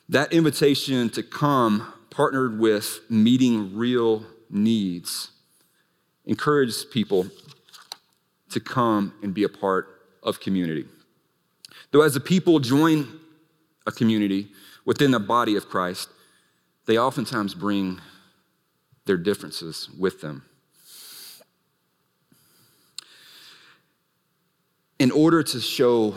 That 0.10 0.32
invitation 0.32 1.10
to 1.10 1.24
come, 1.24 1.92
partnered 2.10 2.58
with 2.58 3.02
meeting 3.10 3.76
real 3.76 4.26
needs, 4.50 5.32
encourages 6.26 6.86
people 6.86 7.28
to 8.50 8.60
come 8.60 9.14
and 9.22 9.34
be 9.34 9.44
a 9.44 9.50
part 9.50 10.06
of 10.22 10.40
community. 10.40 10.86
Though, 11.92 12.02
as 12.02 12.14
the 12.14 12.20
people 12.20 12.60
join 12.60 13.20
a 13.86 13.92
community 13.92 14.50
within 14.86 15.12
the 15.12 15.20
body 15.20 15.56
of 15.56 15.70
Christ, 15.70 16.10
they 16.86 16.98
oftentimes 16.98 17.54
bring 17.56 18.02
their 19.06 19.18
differences 19.18 19.90
with 19.98 20.22
them. 20.22 20.44
In 25.00 25.12
order 25.12 25.44
to 25.44 25.60
show 25.60 26.16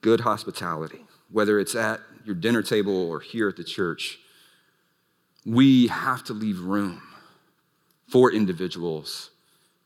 good 0.00 0.20
hospitality, 0.20 1.04
whether 1.30 1.58
it's 1.58 1.74
at 1.74 2.00
your 2.24 2.34
dinner 2.34 2.62
table 2.62 3.10
or 3.10 3.20
here 3.20 3.48
at 3.48 3.56
the 3.56 3.64
church, 3.64 4.18
we 5.44 5.88
have 5.88 6.22
to 6.24 6.32
leave 6.32 6.60
room 6.60 7.02
for 8.08 8.32
individuals 8.32 9.30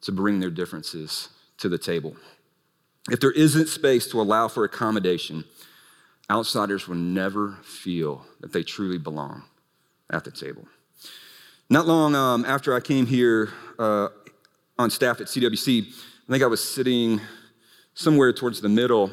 to 0.02 0.12
bring 0.12 0.40
their 0.40 0.50
differences 0.50 1.30
to 1.56 1.68
the 1.68 1.78
table. 1.78 2.16
If 3.10 3.20
there 3.20 3.32
isn't 3.32 3.68
space 3.68 4.06
to 4.08 4.20
allow 4.20 4.48
for 4.48 4.64
accommodation, 4.64 5.44
outsiders 6.30 6.86
will 6.86 6.96
never 6.96 7.58
feel 7.62 8.24
that 8.40 8.52
they 8.52 8.62
truly 8.62 8.98
belong 8.98 9.44
at 10.10 10.24
the 10.24 10.30
table. 10.30 10.66
Not 11.70 11.86
long 11.86 12.14
um, 12.14 12.44
after 12.44 12.74
I 12.74 12.80
came 12.80 13.06
here 13.06 13.50
uh, 13.78 14.08
on 14.78 14.90
staff 14.90 15.20
at 15.20 15.26
CWC, 15.26 15.86
I 15.86 16.32
think 16.32 16.42
I 16.42 16.46
was 16.46 16.62
sitting 16.62 17.20
somewhere 17.94 18.32
towards 18.32 18.60
the 18.60 18.68
middle, 18.68 19.10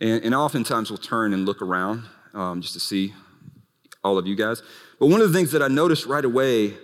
and, 0.00 0.24
and 0.24 0.34
oftentimes 0.34 0.90
we'll 0.90 0.98
turn 0.98 1.32
and 1.32 1.46
look 1.46 1.62
around 1.62 2.04
um, 2.34 2.60
just 2.60 2.74
to 2.74 2.80
see 2.80 3.14
all 4.04 4.18
of 4.18 4.26
you 4.26 4.36
guys. 4.36 4.62
But 4.98 5.06
one 5.06 5.20
of 5.20 5.32
the 5.32 5.36
things 5.36 5.52
that 5.52 5.62
I 5.62 5.68
noticed 5.68 6.06
right 6.06 6.24
away 6.24 6.74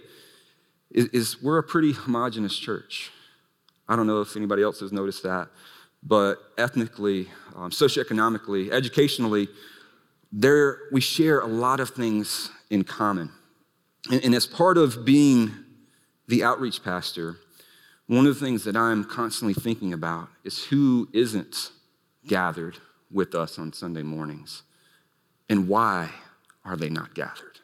is, 0.91 1.07
is 1.07 1.43
we're 1.43 1.59
a 1.59 1.63
pretty 1.63 1.93
homogenous 1.93 2.57
church. 2.57 3.11
I 3.89 3.97
don't 3.97 4.07
know 4.07 4.21
if 4.21 4.37
anybody 4.37 4.63
else 4.63 4.81
has 4.81 4.93
noticed 4.93 5.23
that, 5.23 5.49
but 6.03 6.37
ethnically, 6.59 7.29
um, 7.55 7.71
socioeconomically, 7.71 8.71
educationally, 8.71 9.49
there 10.33 10.79
we 10.93 11.01
share 11.01 11.41
a 11.41 11.47
lot 11.47 11.81
of 11.81 11.91
things 11.91 12.51
in 12.71 12.85
common. 12.85 13.31
And, 14.11 14.25
and 14.25 14.35
as 14.35 14.47
part 14.47 14.79
of 14.79 15.05
being 15.05 15.53
the 16.29 16.45
outreach 16.45 16.83
pastor, 16.83 17.37
one 18.07 18.27
of 18.27 18.39
the 18.39 18.45
things 18.45 18.65
that 18.65 18.77
I'm 18.77 19.05
constantly 19.05 19.55
thinking 19.55 19.93
about 19.93 20.29
is 20.45 20.65
who 20.65 21.09
isn't 21.13 21.71
gathered 22.27 22.79
with 23.11 23.35
us 23.35 23.59
on 23.59 23.73
Sunday 23.73 24.03
mornings 24.03 24.63
and 25.49 25.69
why 25.69 26.11
are 26.65 26.77
they 26.77 26.89
not 26.89 27.15
gathered? 27.15 27.61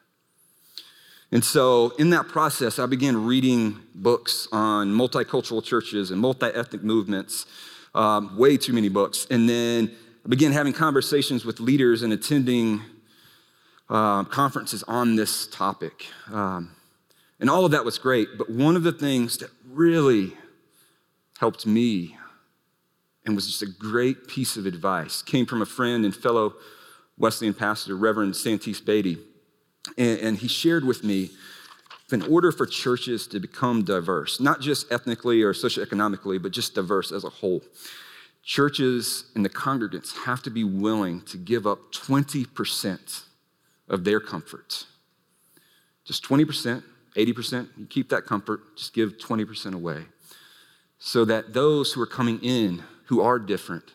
And 1.30 1.42
so, 1.42 1.94
in 1.98 2.10
that 2.10 2.28
process, 2.28 2.78
I 2.78 2.84
began 2.84 3.24
reading 3.24 3.78
books 3.94 4.46
on 4.52 4.92
multicultural 4.92 5.64
churches 5.64 6.10
and 6.10 6.20
multi 6.20 6.46
ethnic 6.46 6.84
movements, 6.84 7.46
um, 7.94 8.36
way 8.36 8.56
too 8.56 8.72
many 8.72 8.88
books. 8.88 9.26
And 9.30 9.48
then 9.48 9.92
I 10.24 10.28
began 10.28 10.52
having 10.52 10.72
conversations 10.72 11.44
with 11.44 11.60
leaders 11.60 12.02
and 12.02 12.12
attending 12.12 12.80
uh, 13.88 14.24
conferences 14.24 14.82
on 14.84 15.16
this 15.16 15.46
topic. 15.46 16.06
Um, 16.32 16.74
and 17.40 17.50
all 17.50 17.64
of 17.64 17.72
that 17.72 17.84
was 17.84 17.98
great. 17.98 18.28
But 18.38 18.48
one 18.48 18.76
of 18.76 18.82
the 18.82 18.92
things 18.92 19.38
that 19.38 19.50
really 19.68 20.32
helped 21.38 21.66
me 21.66 22.16
and 23.24 23.34
was 23.34 23.46
just 23.46 23.62
a 23.62 23.66
great 23.66 24.28
piece 24.28 24.56
of 24.56 24.66
advice 24.66 25.22
came 25.22 25.46
from 25.46 25.62
a 25.62 25.66
friend 25.66 26.04
and 26.04 26.14
fellow 26.14 26.54
Wesleyan 27.18 27.54
pastor, 27.54 27.96
Reverend 27.96 28.34
Santis 28.34 28.84
Beatty. 28.84 29.18
And, 29.98 30.20
and 30.20 30.38
he 30.38 30.48
shared 30.48 30.84
with 30.84 31.04
me 31.04 31.30
in 32.12 32.22
order 32.22 32.52
for 32.52 32.66
churches 32.66 33.26
to 33.28 33.40
become 33.40 33.84
diverse, 33.84 34.40
not 34.40 34.60
just 34.60 34.90
ethnically 34.92 35.42
or 35.42 35.52
socioeconomically, 35.52 36.42
but 36.42 36.52
just 36.52 36.74
diverse 36.74 37.12
as 37.12 37.24
a 37.24 37.28
whole, 37.28 37.62
churches 38.42 39.24
and 39.34 39.44
the 39.44 39.50
congregants 39.50 40.24
have 40.24 40.42
to 40.42 40.50
be 40.50 40.64
willing 40.64 41.20
to 41.22 41.36
give 41.36 41.66
up 41.66 41.92
20% 41.92 43.22
of 43.88 44.04
their 44.04 44.20
comfort. 44.20 44.86
Just 46.04 46.24
20%, 46.24 46.82
80%, 47.16 47.68
you 47.76 47.86
keep 47.86 48.08
that 48.08 48.24
comfort, 48.24 48.76
just 48.76 48.94
give 48.94 49.18
20% 49.18 49.74
away. 49.74 50.04
So 50.98 51.24
that 51.24 51.52
those 51.52 51.92
who 51.92 52.00
are 52.00 52.06
coming 52.06 52.40
in 52.42 52.82
who 53.06 53.20
are 53.20 53.38
different, 53.38 53.92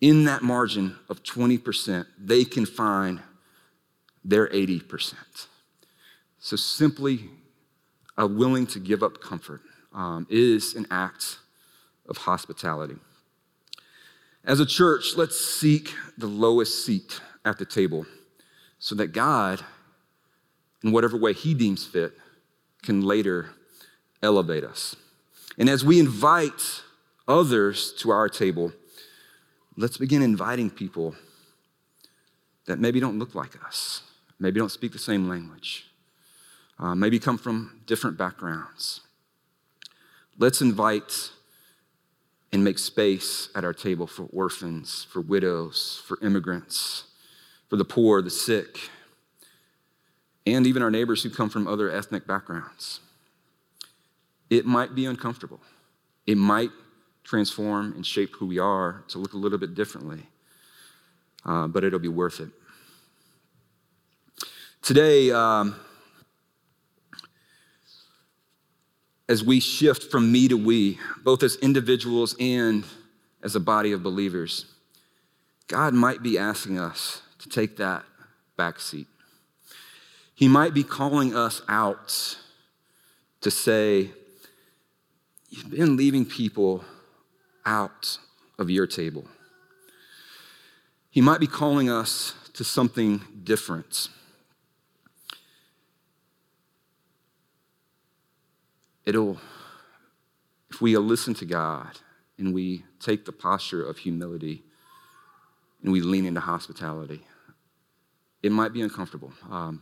in 0.00 0.24
that 0.24 0.42
margin 0.42 0.96
of 1.08 1.22
20%, 1.22 2.06
they 2.18 2.44
can 2.44 2.66
find 2.66 3.20
their 4.24 4.48
80%. 4.48 5.14
So 6.44 6.56
simply 6.56 7.30
a 8.18 8.26
willing 8.26 8.66
to 8.66 8.80
give 8.80 9.04
up 9.04 9.20
comfort 9.20 9.62
um, 9.94 10.26
is 10.28 10.74
an 10.74 10.88
act 10.90 11.38
of 12.08 12.16
hospitality. 12.16 12.96
As 14.44 14.58
a 14.58 14.66
church, 14.66 15.16
let's 15.16 15.38
seek 15.38 15.94
the 16.18 16.26
lowest 16.26 16.84
seat 16.84 17.20
at 17.44 17.58
the 17.58 17.64
table 17.64 18.06
so 18.80 18.96
that 18.96 19.12
God, 19.12 19.64
in 20.82 20.90
whatever 20.90 21.16
way 21.16 21.32
He 21.32 21.54
deems 21.54 21.86
fit, 21.86 22.12
can 22.82 23.02
later 23.02 23.50
elevate 24.20 24.64
us. 24.64 24.96
And 25.58 25.68
as 25.70 25.84
we 25.84 26.00
invite 26.00 26.82
others 27.28 27.92
to 27.98 28.10
our 28.10 28.28
table, 28.28 28.72
let's 29.76 29.96
begin 29.96 30.22
inviting 30.22 30.70
people 30.70 31.14
that 32.66 32.80
maybe 32.80 32.98
don't 32.98 33.20
look 33.20 33.36
like 33.36 33.64
us, 33.64 34.02
maybe 34.40 34.58
don't 34.58 34.72
speak 34.72 34.90
the 34.90 34.98
same 34.98 35.28
language, 35.28 35.86
uh, 36.82 36.96
maybe 36.96 37.20
come 37.20 37.38
from 37.38 37.80
different 37.86 38.18
backgrounds. 38.18 39.02
Let's 40.36 40.60
invite 40.60 41.30
and 42.52 42.64
make 42.64 42.78
space 42.78 43.48
at 43.54 43.64
our 43.64 43.72
table 43.72 44.08
for 44.08 44.24
orphans, 44.32 45.06
for 45.08 45.20
widows, 45.20 46.02
for 46.04 46.18
immigrants, 46.22 47.04
for 47.70 47.76
the 47.76 47.84
poor, 47.84 48.20
the 48.20 48.30
sick, 48.30 48.90
and 50.44 50.66
even 50.66 50.82
our 50.82 50.90
neighbors 50.90 51.22
who 51.22 51.30
come 51.30 51.48
from 51.48 51.68
other 51.68 51.88
ethnic 51.88 52.26
backgrounds. 52.26 52.98
It 54.50 54.66
might 54.66 54.96
be 54.96 55.06
uncomfortable. 55.06 55.60
It 56.26 56.36
might 56.36 56.70
transform 57.22 57.92
and 57.92 58.04
shape 58.04 58.34
who 58.34 58.46
we 58.46 58.58
are 58.58 59.04
to 59.08 59.18
look 59.18 59.34
a 59.34 59.38
little 59.38 59.56
bit 59.56 59.76
differently, 59.76 60.26
uh, 61.46 61.68
but 61.68 61.84
it'll 61.84 62.00
be 62.00 62.08
worth 62.08 62.40
it. 62.40 62.48
Today, 64.82 65.30
um, 65.30 65.76
as 69.28 69.44
we 69.44 69.60
shift 69.60 70.10
from 70.10 70.30
me 70.30 70.48
to 70.48 70.56
we, 70.56 70.98
both 71.22 71.42
as 71.42 71.56
individuals 71.56 72.34
and 72.38 72.84
as 73.42 73.56
a 73.56 73.60
body 73.60 73.92
of 73.92 74.02
believers, 74.02 74.66
God 75.68 75.94
might 75.94 76.22
be 76.22 76.38
asking 76.38 76.78
us 76.78 77.22
to 77.38 77.48
take 77.48 77.76
that 77.76 78.04
back 78.56 78.78
seat. 78.78 79.06
He 80.34 80.48
might 80.48 80.74
be 80.74 80.82
calling 80.82 81.34
us 81.34 81.62
out 81.68 82.36
to 83.40 83.50
say, 83.50 84.10
You've 85.50 85.70
been 85.70 85.96
leaving 85.96 86.24
people 86.24 86.82
out 87.66 88.18
of 88.58 88.70
your 88.70 88.86
table. 88.86 89.26
He 91.10 91.20
might 91.20 91.40
be 91.40 91.46
calling 91.46 91.90
us 91.90 92.34
to 92.54 92.64
something 92.64 93.20
different. 93.44 94.08
It'll, 99.04 99.38
if 100.70 100.80
we 100.80 100.96
listen 100.96 101.34
to 101.34 101.44
God 101.44 101.98
and 102.38 102.54
we 102.54 102.84
take 103.00 103.24
the 103.24 103.32
posture 103.32 103.84
of 103.84 103.98
humility 103.98 104.62
and 105.82 105.92
we 105.92 106.00
lean 106.00 106.24
into 106.24 106.40
hospitality, 106.40 107.26
it 108.42 108.52
might 108.52 108.72
be 108.72 108.82
uncomfortable, 108.82 109.32
um, 109.50 109.80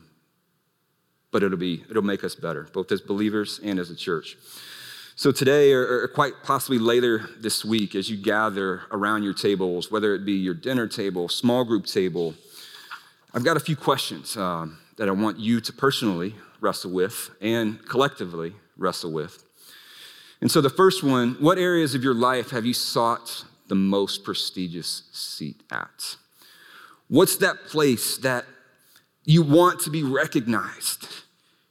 but 1.30 1.42
it'll, 1.42 1.58
be, 1.58 1.84
it'll 1.90 2.02
make 2.02 2.24
us 2.24 2.34
better, 2.34 2.68
both 2.72 2.90
as 2.92 3.00
believers 3.00 3.60
and 3.62 3.78
as 3.78 3.90
a 3.90 3.96
church. 3.96 4.36
So, 5.16 5.32
today, 5.32 5.72
or, 5.72 6.08
quite 6.08 6.32
possibly 6.42 6.78
later 6.78 7.28
this 7.38 7.62
week, 7.62 7.94
as 7.94 8.08
you 8.08 8.16
gather 8.16 8.82
around 8.90 9.22
your 9.22 9.34
tables, 9.34 9.90
whether 9.90 10.14
it 10.14 10.24
be 10.24 10.32
your 10.32 10.54
dinner 10.54 10.86
table, 10.86 11.28
small 11.28 11.62
group 11.62 11.84
table, 11.84 12.34
I've 13.34 13.44
got 13.44 13.56
a 13.58 13.60
few 13.60 13.76
questions 13.76 14.36
um, 14.38 14.78
that 14.96 15.08
I 15.08 15.12
want 15.12 15.38
you 15.38 15.60
to 15.60 15.72
personally 15.74 16.36
wrestle 16.60 16.90
with 16.90 17.30
and 17.40 17.86
collectively 17.86 18.54
wrestle 18.80 19.12
with. 19.12 19.44
And 20.40 20.50
so, 20.50 20.60
the 20.60 20.70
first 20.70 21.04
one 21.04 21.36
what 21.38 21.58
areas 21.58 21.94
of 21.94 22.02
your 22.02 22.14
life 22.14 22.50
have 22.50 22.66
you 22.66 22.74
sought 22.74 23.44
the 23.68 23.74
most 23.74 24.24
prestigious 24.24 25.04
seat 25.12 25.62
at? 25.70 26.16
What's 27.08 27.36
that 27.36 27.66
place 27.66 28.16
that 28.18 28.46
you 29.24 29.42
want 29.42 29.80
to 29.80 29.90
be 29.90 30.02
recognized? 30.02 31.06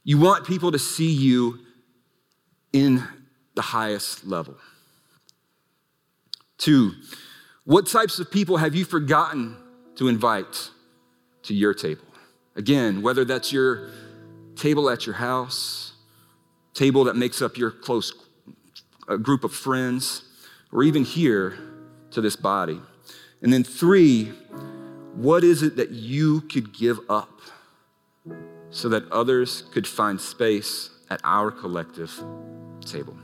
You 0.03 0.17
want 0.17 0.45
people 0.45 0.71
to 0.71 0.79
see 0.79 1.11
you 1.11 1.59
in 2.71 3.03
the 3.55 3.61
highest 3.61 4.25
level. 4.25 4.55
Two, 6.57 6.91
what 7.63 7.87
types 7.87 8.19
of 8.19 8.31
people 8.31 8.57
have 8.57 8.75
you 8.75 8.85
forgotten 8.85 9.55
to 9.95 10.07
invite 10.07 10.69
to 11.43 11.53
your 11.53 11.73
table? 11.73 12.05
Again, 12.55 13.01
whether 13.01 13.23
that's 13.25 13.53
your 13.53 13.89
table 14.55 14.89
at 14.89 15.05
your 15.05 15.15
house, 15.15 15.88
table 16.79 17.03
that 17.03 17.17
makes 17.17 17.41
up 17.41 17.57
your 17.57 17.71
close 17.71 18.13
group 19.21 19.43
of 19.43 19.53
friends, 19.53 20.23
or 20.71 20.81
even 20.83 21.03
here 21.03 21.57
to 22.11 22.21
this 22.21 22.37
body? 22.37 22.79
And 23.41 23.51
then 23.51 23.65
three, 23.65 24.31
what 25.13 25.43
is 25.43 25.61
it 25.61 25.75
that 25.75 25.89
you 25.89 26.41
could 26.41 26.73
give 26.73 26.99
up 27.09 27.41
so 28.71 28.87
that 28.89 29.11
others 29.11 29.63
could 29.73 29.85
find 29.85 30.21
space 30.21 30.89
at 31.09 31.19
our 31.25 31.51
collective 31.51 32.13
table? 32.85 33.17